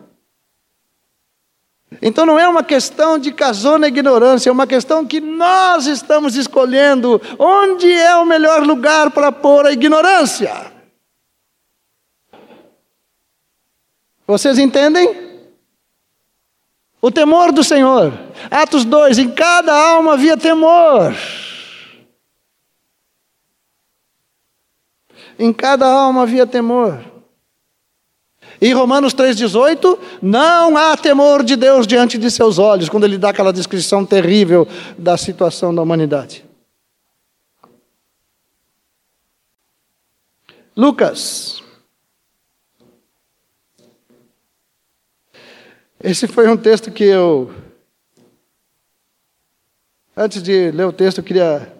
[2.03, 6.35] Então não é uma questão de casou na ignorância, é uma questão que nós estamos
[6.35, 10.73] escolhendo onde é o melhor lugar para pôr a ignorância.
[14.27, 15.27] Vocês entendem?
[17.01, 18.13] O temor do Senhor.
[18.51, 21.15] Atos 2: em cada alma havia temor.
[25.39, 27.16] Em cada alma havia temor.
[28.61, 33.31] Em Romanos 3,18, não há temor de Deus diante de seus olhos, quando ele dá
[33.31, 34.67] aquela descrição terrível
[34.97, 36.45] da situação da humanidade.
[40.77, 41.63] Lucas.
[45.99, 47.55] Esse foi um texto que eu.
[50.15, 51.73] Antes de ler o texto, eu queria.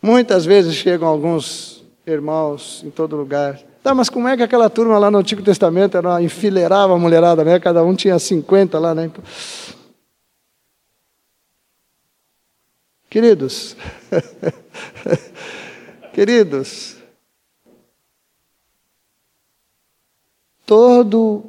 [0.00, 1.73] Muitas vezes chegam alguns
[2.06, 3.60] irmãos em todo lugar.
[3.82, 7.44] Tá, mas como é que aquela turma lá no Antigo Testamento era, enfileirava a mulherada,
[7.44, 7.60] né?
[7.60, 9.10] Cada um tinha 50 lá, né?
[13.08, 13.76] Queridos,
[16.12, 16.96] queridos,
[20.66, 21.44] todo,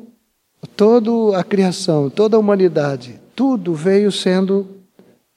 [0.75, 4.67] toda a criação, toda a humanidade, tudo veio sendo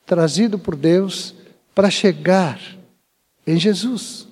[0.04, 1.34] trazido por Deus
[1.74, 2.60] para chegar
[3.46, 4.27] em Jesus.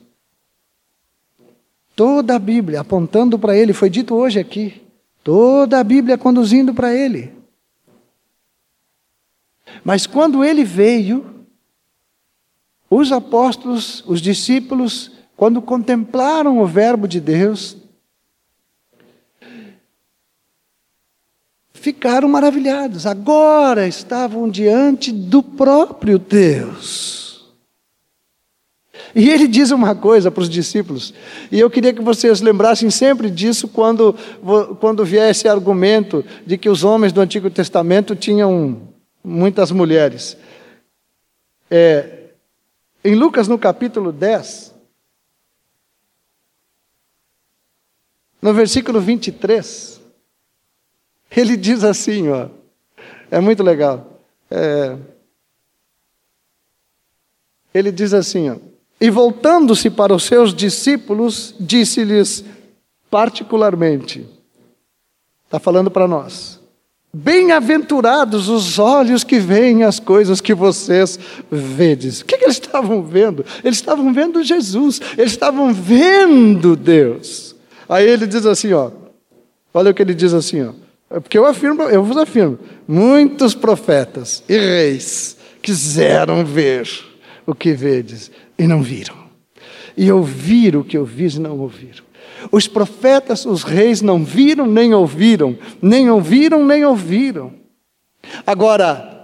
[1.96, 4.82] Toda a Bíblia apontando para Ele, foi dito hoje aqui.
[5.24, 7.32] Toda a Bíblia conduzindo para Ele.
[9.82, 11.46] Mas quando Ele veio,
[12.90, 17.78] os apóstolos, os discípulos, quando contemplaram o Verbo de Deus,
[21.72, 23.06] ficaram maravilhados.
[23.06, 27.25] Agora estavam diante do próprio Deus.
[29.14, 31.14] E ele diz uma coisa para os discípulos,
[31.50, 34.14] e eu queria que vocês lembrassem sempre disso quando,
[34.80, 38.80] quando vier esse argumento de que os homens do Antigo Testamento tinham
[39.22, 40.36] muitas mulheres.
[41.70, 42.30] É,
[43.04, 44.74] em Lucas, no capítulo 10,
[48.40, 50.00] no versículo 23,
[51.30, 52.48] ele diz assim, ó,
[53.30, 54.20] é muito legal.
[54.50, 54.96] É,
[57.74, 58.56] ele diz assim, ó,
[59.00, 62.44] e voltando-se para os seus discípulos, disse-lhes
[63.10, 64.26] particularmente:
[65.44, 66.60] está falando para nós.
[67.12, 71.18] Bem-aventurados os olhos que veem as coisas que vocês
[71.50, 72.20] vedes.
[72.20, 73.44] O que, que, eles estavam vendo?
[73.64, 77.54] Eles estavam vendo Jesus, eles estavam vendo Deus.
[77.88, 78.90] Aí ele diz assim: ó,
[79.72, 80.72] olha o que ele diz assim, ó.
[81.08, 86.88] É porque eu afirmo, eu vos afirmo, muitos profetas e reis quiseram ver
[87.46, 89.16] o que vedes e não viram,
[89.96, 92.04] e ouviram o que ouvis e não ouviram.
[92.50, 97.52] Os profetas, os reis não viram nem ouviram, nem ouviram nem ouviram.
[98.46, 99.16] Agora,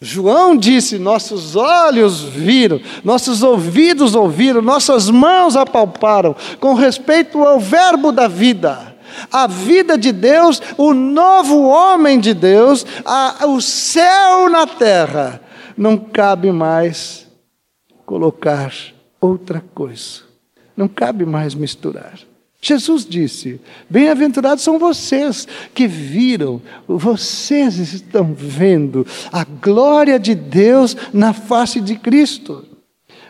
[0.00, 8.10] João disse: nossos olhos viram, nossos ouvidos ouviram, nossas mãos apalparam, com respeito ao Verbo
[8.10, 8.96] da vida,
[9.30, 15.40] a vida de Deus, o novo homem de Deus, a, o céu na terra.
[15.76, 17.21] Não cabe mais
[18.12, 18.74] colocar
[19.18, 20.20] outra coisa,
[20.76, 22.18] não cabe mais misturar.
[22.60, 23.58] Jesus disse:
[23.88, 31.96] Bem-aventurados são vocês que viram, vocês estão vendo a glória de Deus na face de
[31.96, 32.66] Cristo.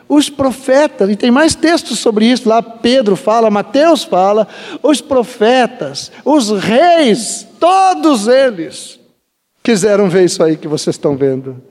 [0.08, 4.48] Os profetas, e tem mais textos sobre isso, lá Pedro fala, Mateus fala,
[4.82, 8.98] os profetas, os reis, todos eles
[9.62, 11.62] quiseram ver isso aí que vocês estão vendo,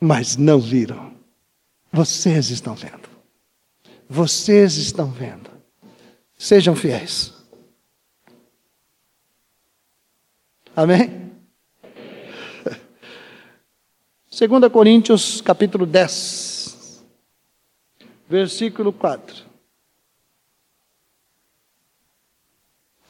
[0.00, 1.11] mas não viram.
[1.92, 3.08] Vocês estão vendo.
[4.08, 5.50] Vocês estão vendo.
[6.38, 7.34] Sejam fiéis.
[10.74, 11.30] Amém?
[14.30, 17.04] 2 Coríntios capítulo 10,
[18.26, 19.44] versículo 4.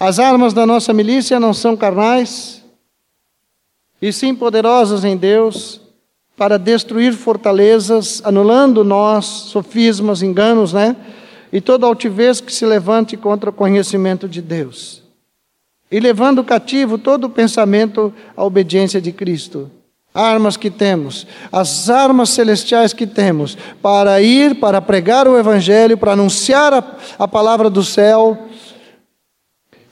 [0.01, 2.65] As armas da nossa milícia não são carnais,
[4.01, 5.82] e sim poderosas em Deus,
[6.37, 10.97] para destruir fortalezas, anulando nós sofismas, enganos, né?
[11.53, 15.03] e toda altivez que se levante contra o conhecimento de Deus,
[15.91, 19.71] e levando cativo todo o pensamento à obediência de Cristo.
[20.15, 26.13] Armas que temos, as armas celestiais que temos, para ir, para pregar o Evangelho, para
[26.13, 26.85] anunciar a,
[27.19, 28.47] a palavra do céu,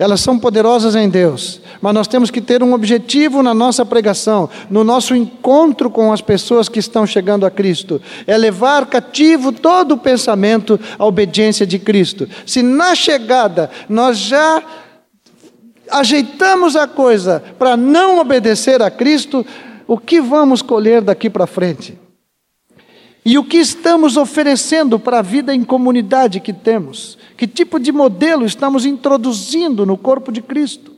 [0.01, 4.49] elas são poderosas em Deus, mas nós temos que ter um objetivo na nossa pregação,
[4.71, 9.93] no nosso encontro com as pessoas que estão chegando a Cristo, é levar cativo todo
[9.93, 12.27] o pensamento à obediência de Cristo.
[12.47, 14.63] Se na chegada nós já
[15.91, 19.45] ajeitamos a coisa para não obedecer a Cristo,
[19.87, 21.99] o que vamos colher daqui para frente?
[23.25, 27.19] E o que estamos oferecendo para a vida em comunidade que temos?
[27.37, 30.91] Que tipo de modelo estamos introduzindo no corpo de Cristo?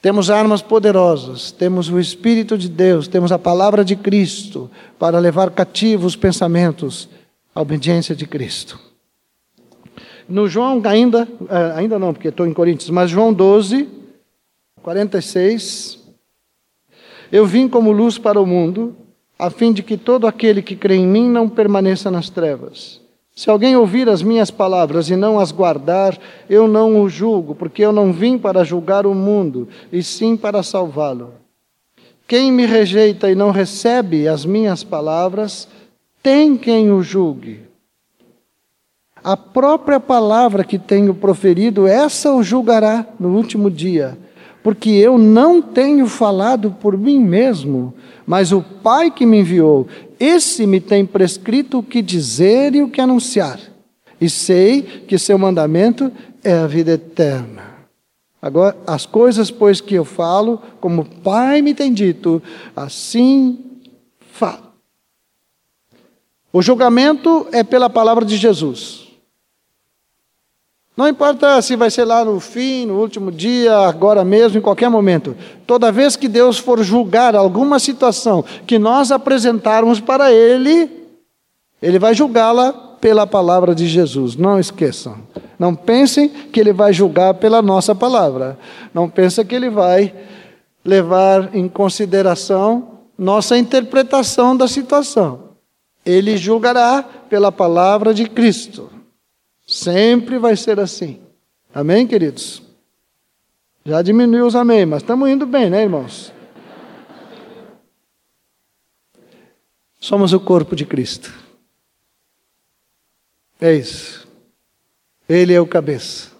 [0.00, 5.50] Temos armas poderosas, temos o Espírito de Deus, temos a palavra de Cristo para levar
[5.50, 7.08] cativos os pensamentos
[7.54, 8.80] à obediência de Cristo.
[10.26, 13.88] No João, ainda, eh, ainda não, porque estou em Coríntios, mas João 12,
[14.82, 15.99] 46.
[17.32, 18.94] Eu vim como luz para o mundo,
[19.38, 23.00] a fim de que todo aquele que crê em mim não permaneça nas trevas.
[23.34, 27.82] Se alguém ouvir as minhas palavras e não as guardar, eu não o julgo, porque
[27.82, 31.32] eu não vim para julgar o mundo, e sim para salvá-lo.
[32.26, 35.66] Quem me rejeita e não recebe as minhas palavras,
[36.22, 37.62] tem quem o julgue.
[39.22, 44.18] A própria palavra que tenho proferido, essa o julgará no último dia,
[44.62, 47.94] porque eu não tenho falado por mim mesmo,
[48.26, 49.86] mas o Pai que me enviou,
[50.18, 53.58] esse me tem prescrito o que dizer e o que anunciar.
[54.20, 56.12] E sei que seu mandamento
[56.44, 57.70] é a vida eterna.
[58.42, 62.42] Agora, as coisas, pois, que eu falo, como o Pai me tem dito,
[62.74, 63.58] assim
[64.32, 64.70] falo.
[66.52, 69.09] O julgamento é pela palavra de Jesus.
[71.00, 74.90] Não importa se vai ser lá no fim, no último dia, agora mesmo, em qualquer
[74.90, 75.34] momento.
[75.66, 80.90] Toda vez que Deus for julgar alguma situação que nós apresentarmos para Ele,
[81.80, 84.36] Ele vai julgá-la pela palavra de Jesus.
[84.36, 85.16] Não esqueçam.
[85.58, 88.58] Não pensem que Ele vai julgar pela nossa palavra.
[88.92, 90.12] Não pensem que Ele vai
[90.84, 95.44] levar em consideração nossa interpretação da situação.
[96.04, 98.99] Ele julgará pela palavra de Cristo.
[99.70, 101.20] Sempre vai ser assim.
[101.72, 102.60] Amém, queridos?
[103.84, 106.32] Já diminuiu os amém, mas estamos indo bem, né, irmãos?
[110.00, 111.32] Somos o corpo de Cristo.
[113.60, 114.26] É isso.
[115.28, 116.32] Ele é o cabeça.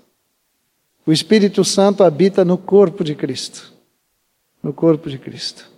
[1.07, 3.73] O Espírito Santo habita no corpo de Cristo.
[4.61, 5.71] No corpo de Cristo.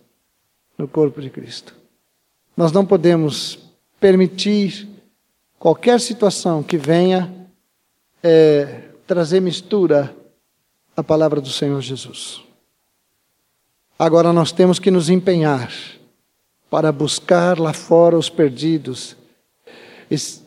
[0.78, 1.76] No corpo de Cristo.
[2.56, 3.58] Nós não podemos
[4.00, 4.88] permitir
[5.58, 7.41] qualquer situação que venha
[8.22, 10.14] é, trazer mistura
[10.96, 12.42] à palavra do Senhor Jesus.
[13.98, 15.72] Agora nós temos que nos empenhar
[16.70, 19.16] para buscar lá fora os perdidos,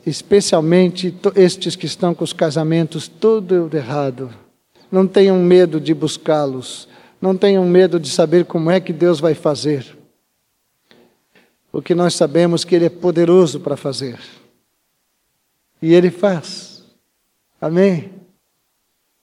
[0.06, 4.34] especialmente estes que estão com os casamentos tudo errado.
[4.92, 6.88] Não tenham medo de buscá-los,
[7.22, 9.96] não tenham medo de saber como é que Deus vai fazer.
[11.72, 14.18] porque nós sabemos que Ele é poderoso para fazer.
[15.82, 16.75] E Ele faz.
[17.60, 18.11] Amém?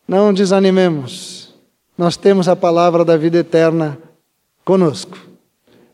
[0.07, 1.55] Não desanimemos.
[1.97, 3.99] Nós temos a palavra da vida eterna
[4.65, 5.19] conosco.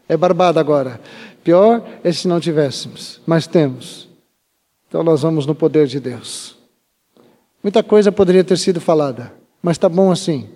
[0.08, 1.00] É barbado agora.
[1.44, 4.08] Pior é se não tivéssemos, mas temos.
[4.88, 6.56] Então nós vamos no poder de Deus.
[7.62, 9.32] Muita coisa poderia ter sido falada,
[9.62, 10.48] mas está bom assim.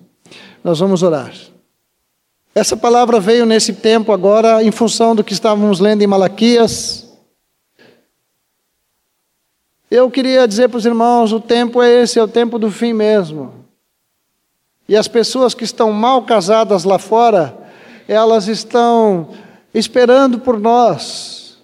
[0.64, 1.32] Nós vamos orar.
[2.54, 7.11] Essa palavra veio nesse tempo agora em função do que estávamos lendo em Malaquias.
[9.94, 12.94] Eu queria dizer para os irmãos: o tempo é esse, é o tempo do fim
[12.94, 13.52] mesmo.
[14.88, 17.54] E as pessoas que estão mal casadas lá fora,
[18.08, 19.28] elas estão
[19.74, 21.58] esperando por nós,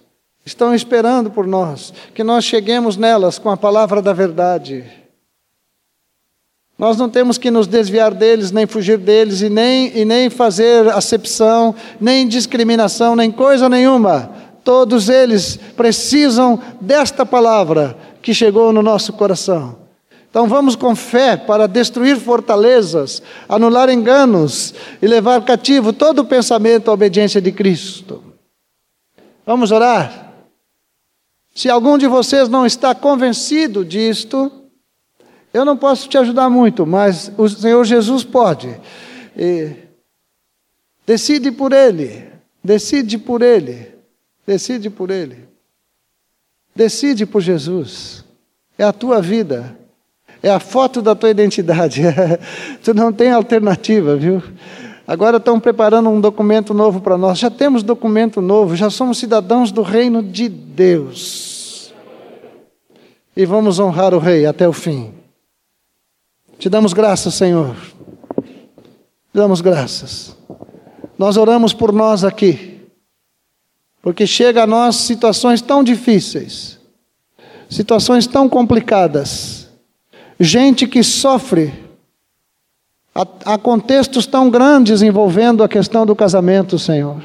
[0.45, 4.85] estão esperando por nós, que nós cheguemos nelas com a palavra da verdade.
[6.77, 10.87] Nós não temos que nos desviar deles, nem fugir deles, e nem, e nem fazer
[10.89, 14.31] acepção, nem discriminação, nem coisa nenhuma.
[14.63, 19.77] Todos eles precisam desta palavra que chegou no nosso coração.
[20.29, 26.89] Então vamos com fé para destruir fortalezas, anular enganos e levar cativo todo o pensamento
[26.89, 28.23] à obediência de Cristo.
[29.45, 30.33] Vamos orar?
[31.55, 34.51] Se algum de vocês não está convencido disto,
[35.51, 38.79] eu não posso te ajudar muito, mas o Senhor Jesus pode.
[39.35, 39.71] E
[41.07, 42.29] decide por Ele,
[42.63, 43.95] decide por Ele,
[44.45, 45.48] decide por Ele.
[46.75, 48.23] Decide por Jesus.
[48.77, 49.77] É a tua vida.
[50.41, 52.01] É a foto da tua identidade.
[52.83, 54.41] tu não tem alternativa, viu?
[55.05, 57.39] Agora estão preparando um documento novo para nós.
[57.39, 61.91] Já temos documento novo, já somos cidadãos do reino de Deus.
[63.35, 65.11] E vamos honrar o Rei até o fim.
[66.59, 67.75] Te damos graças, Senhor.
[68.37, 70.37] Te damos graças.
[71.17, 72.78] Nós oramos por nós aqui,
[74.01, 76.79] porque chega a nós situações tão difíceis,
[77.69, 79.69] situações tão complicadas,
[80.39, 81.73] gente que sofre.
[83.45, 87.21] Há contextos tão grandes envolvendo a questão do casamento, Senhor.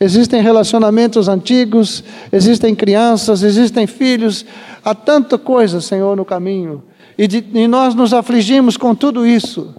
[0.00, 2.02] Existem relacionamentos antigos,
[2.32, 4.44] existem crianças, existem filhos,
[4.82, 6.82] há tanta coisa, Senhor, no caminho.
[7.16, 9.74] E, de, e nós nos afligimos com tudo isso.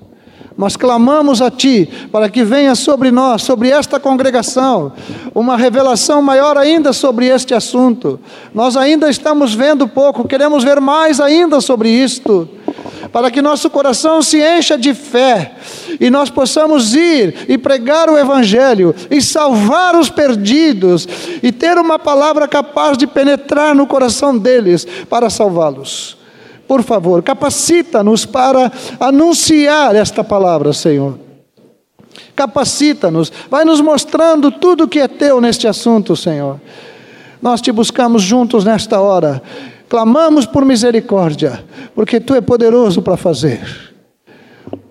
[0.56, 4.94] Mas clamamos a Ti para que venha sobre nós, sobre esta congregação,
[5.34, 8.20] uma revelação maior ainda sobre este assunto.
[8.54, 12.48] Nós ainda estamos vendo pouco, queremos ver mais ainda sobre isto,
[13.12, 15.54] para que nosso coração se encha de fé
[16.00, 21.08] e nós possamos ir e pregar o Evangelho e salvar os perdidos
[21.42, 26.23] e ter uma palavra capaz de penetrar no coração deles para salvá-los.
[26.68, 31.20] Por favor, capacita-nos para anunciar esta palavra, Senhor.
[32.36, 36.60] Capacita-nos, vai nos mostrando tudo o que é teu neste assunto, Senhor.
[37.42, 39.42] Nós te buscamos juntos nesta hora,
[39.90, 41.64] clamamos por misericórdia,
[41.94, 43.94] porque tu é poderoso para fazer.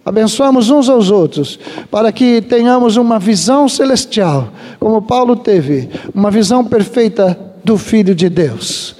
[0.04, 1.58] Abençoamos uns aos outros,
[1.90, 8.28] para que tenhamos uma visão celestial, como Paulo teve, uma visão perfeita do Filho de
[8.28, 8.96] Deus.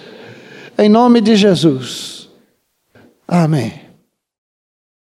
[0.78, 2.21] Em nome de Jesus.
[3.32, 3.81] Amém.